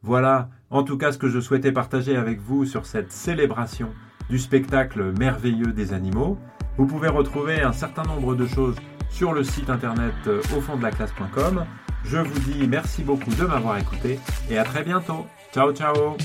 Voilà, 0.02 0.50
en 0.70 0.84
tout 0.84 0.98
cas, 0.98 1.12
ce 1.12 1.18
que 1.18 1.28
je 1.28 1.39
souhaitais 1.39 1.72
partager 1.72 2.15
avec 2.15 2.39
vous 2.39 2.65
sur 2.65 2.86
cette 2.86 3.12
célébration 3.12 3.89
du 4.30 4.39
spectacle 4.39 5.12
merveilleux 5.18 5.74
des 5.74 5.94
animaux. 5.94 6.38
Vous 6.78 6.86
pouvez 6.86 7.10
retrouver 7.10 7.62
un 7.62 7.74
certain 7.74 8.04
nombre 8.04 8.36
de 8.36 8.46
choses 8.46 8.76
sur 9.10 9.34
le 9.34 9.44
site 9.44 9.70
internet 9.70 10.13
euh, 10.28 10.42
au 10.56 10.62
fond 10.62 10.78
de 10.78 10.84
la 10.84 10.92
classe.com. 10.92 11.65
Je 12.06 12.18
vous 12.18 12.39
dis 12.39 12.68
merci 12.68 13.04
beaucoup 13.04 13.32
de 13.32 13.44
m'avoir 13.44 13.78
écouté 13.78 14.20
et 14.50 14.58
à 14.58 14.63
très 14.63 14.84
bientôt. 14.84 15.26
Ciao 15.52 15.74
ciao 15.74 16.15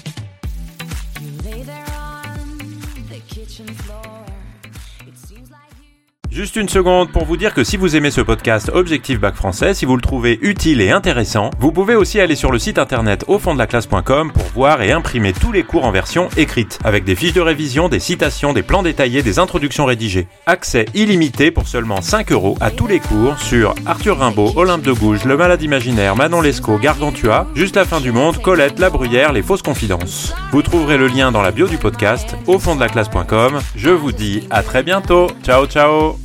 Juste 6.35 6.57
une 6.57 6.68
seconde 6.68 7.12
pour 7.12 7.27
vous 7.27 7.37
dire 7.37 7.55
que 7.55 7.62
si 7.62 7.77
vous 7.77 7.94
aimez 7.94 8.11
ce 8.11 8.20
podcast 8.20 8.68
Objectif 8.75 9.20
Bac 9.20 9.37
Français, 9.37 9.73
si 9.73 9.85
vous 9.85 9.94
le 9.94 10.03
trouvez 10.03 10.37
utile 10.42 10.81
et 10.81 10.90
intéressant, 10.90 11.51
vous 11.61 11.70
pouvez 11.70 11.94
aussi 11.94 12.20
aller 12.20 12.35
sur 12.35 12.51
le 12.51 12.59
site 12.59 12.81
internet 12.81 13.25
au 13.29 13.38
fond 13.38 13.55
de 13.55 13.59
la 13.61 13.68
classe.com 13.68 14.33
pour 14.33 14.42
voir 14.53 14.83
et 14.83 14.90
imprimer 14.90 15.33
tous 15.33 15.53
les 15.53 15.62
cours 15.62 15.85
en 15.85 15.92
version 15.92 16.29
écrite, 16.37 16.81
avec 16.83 17.05
des 17.05 17.14
fiches 17.14 17.35
de 17.35 17.40
révision, 17.40 17.88
des 17.88 18.01
citations, 18.01 18.53
des 18.53 18.64
plans 18.64 18.83
détaillés, 18.83 19.23
des 19.23 19.38
introductions 19.38 19.85
rédigées. 19.85 20.27
Accès 20.47 20.87
illimité 20.92 21.53
pour 21.53 21.68
seulement 21.68 22.03
5 22.03 22.33
euros 22.33 22.59
à 22.61 22.73
tous 22.73 22.88
les 22.88 22.99
cours 22.99 23.38
sur 23.38 23.73
Arthur 23.87 24.18
Rimbaud, 24.18 24.55
Olympe 24.57 24.83
de 24.83 24.90
Gouges, 24.90 25.25
Le 25.25 25.37
Malade 25.37 25.62
Imaginaire, 25.62 26.16
Manon 26.16 26.40
Lescaut, 26.40 26.79
Gargantua, 26.79 27.47
Juste 27.55 27.77
la 27.77 27.85
fin 27.85 28.01
du 28.01 28.11
monde, 28.11 28.42
Colette, 28.42 28.81
La 28.81 28.90
Bruyère, 28.90 29.33
Les 29.33 29.42
Fausses 29.42 29.62
Confidences. 29.62 30.35
Vous 30.51 30.62
trouverez 30.62 30.99
le 30.99 31.07
lien 31.07 31.31
dans 31.31 31.42
la 31.42 31.53
bio 31.53 31.68
du 31.68 31.79
podcast 31.79 32.35
au 32.49 32.59
fond 32.59 32.75
de 32.75 32.81
la 32.81 32.88
classe.com. 32.88 33.61
Je 33.77 33.90
vous 33.90 34.11
dis 34.11 34.49
à 34.51 34.64
très 34.64 34.83
bientôt. 34.83 35.29
Ciao 35.44 35.66
ciao 35.66 36.16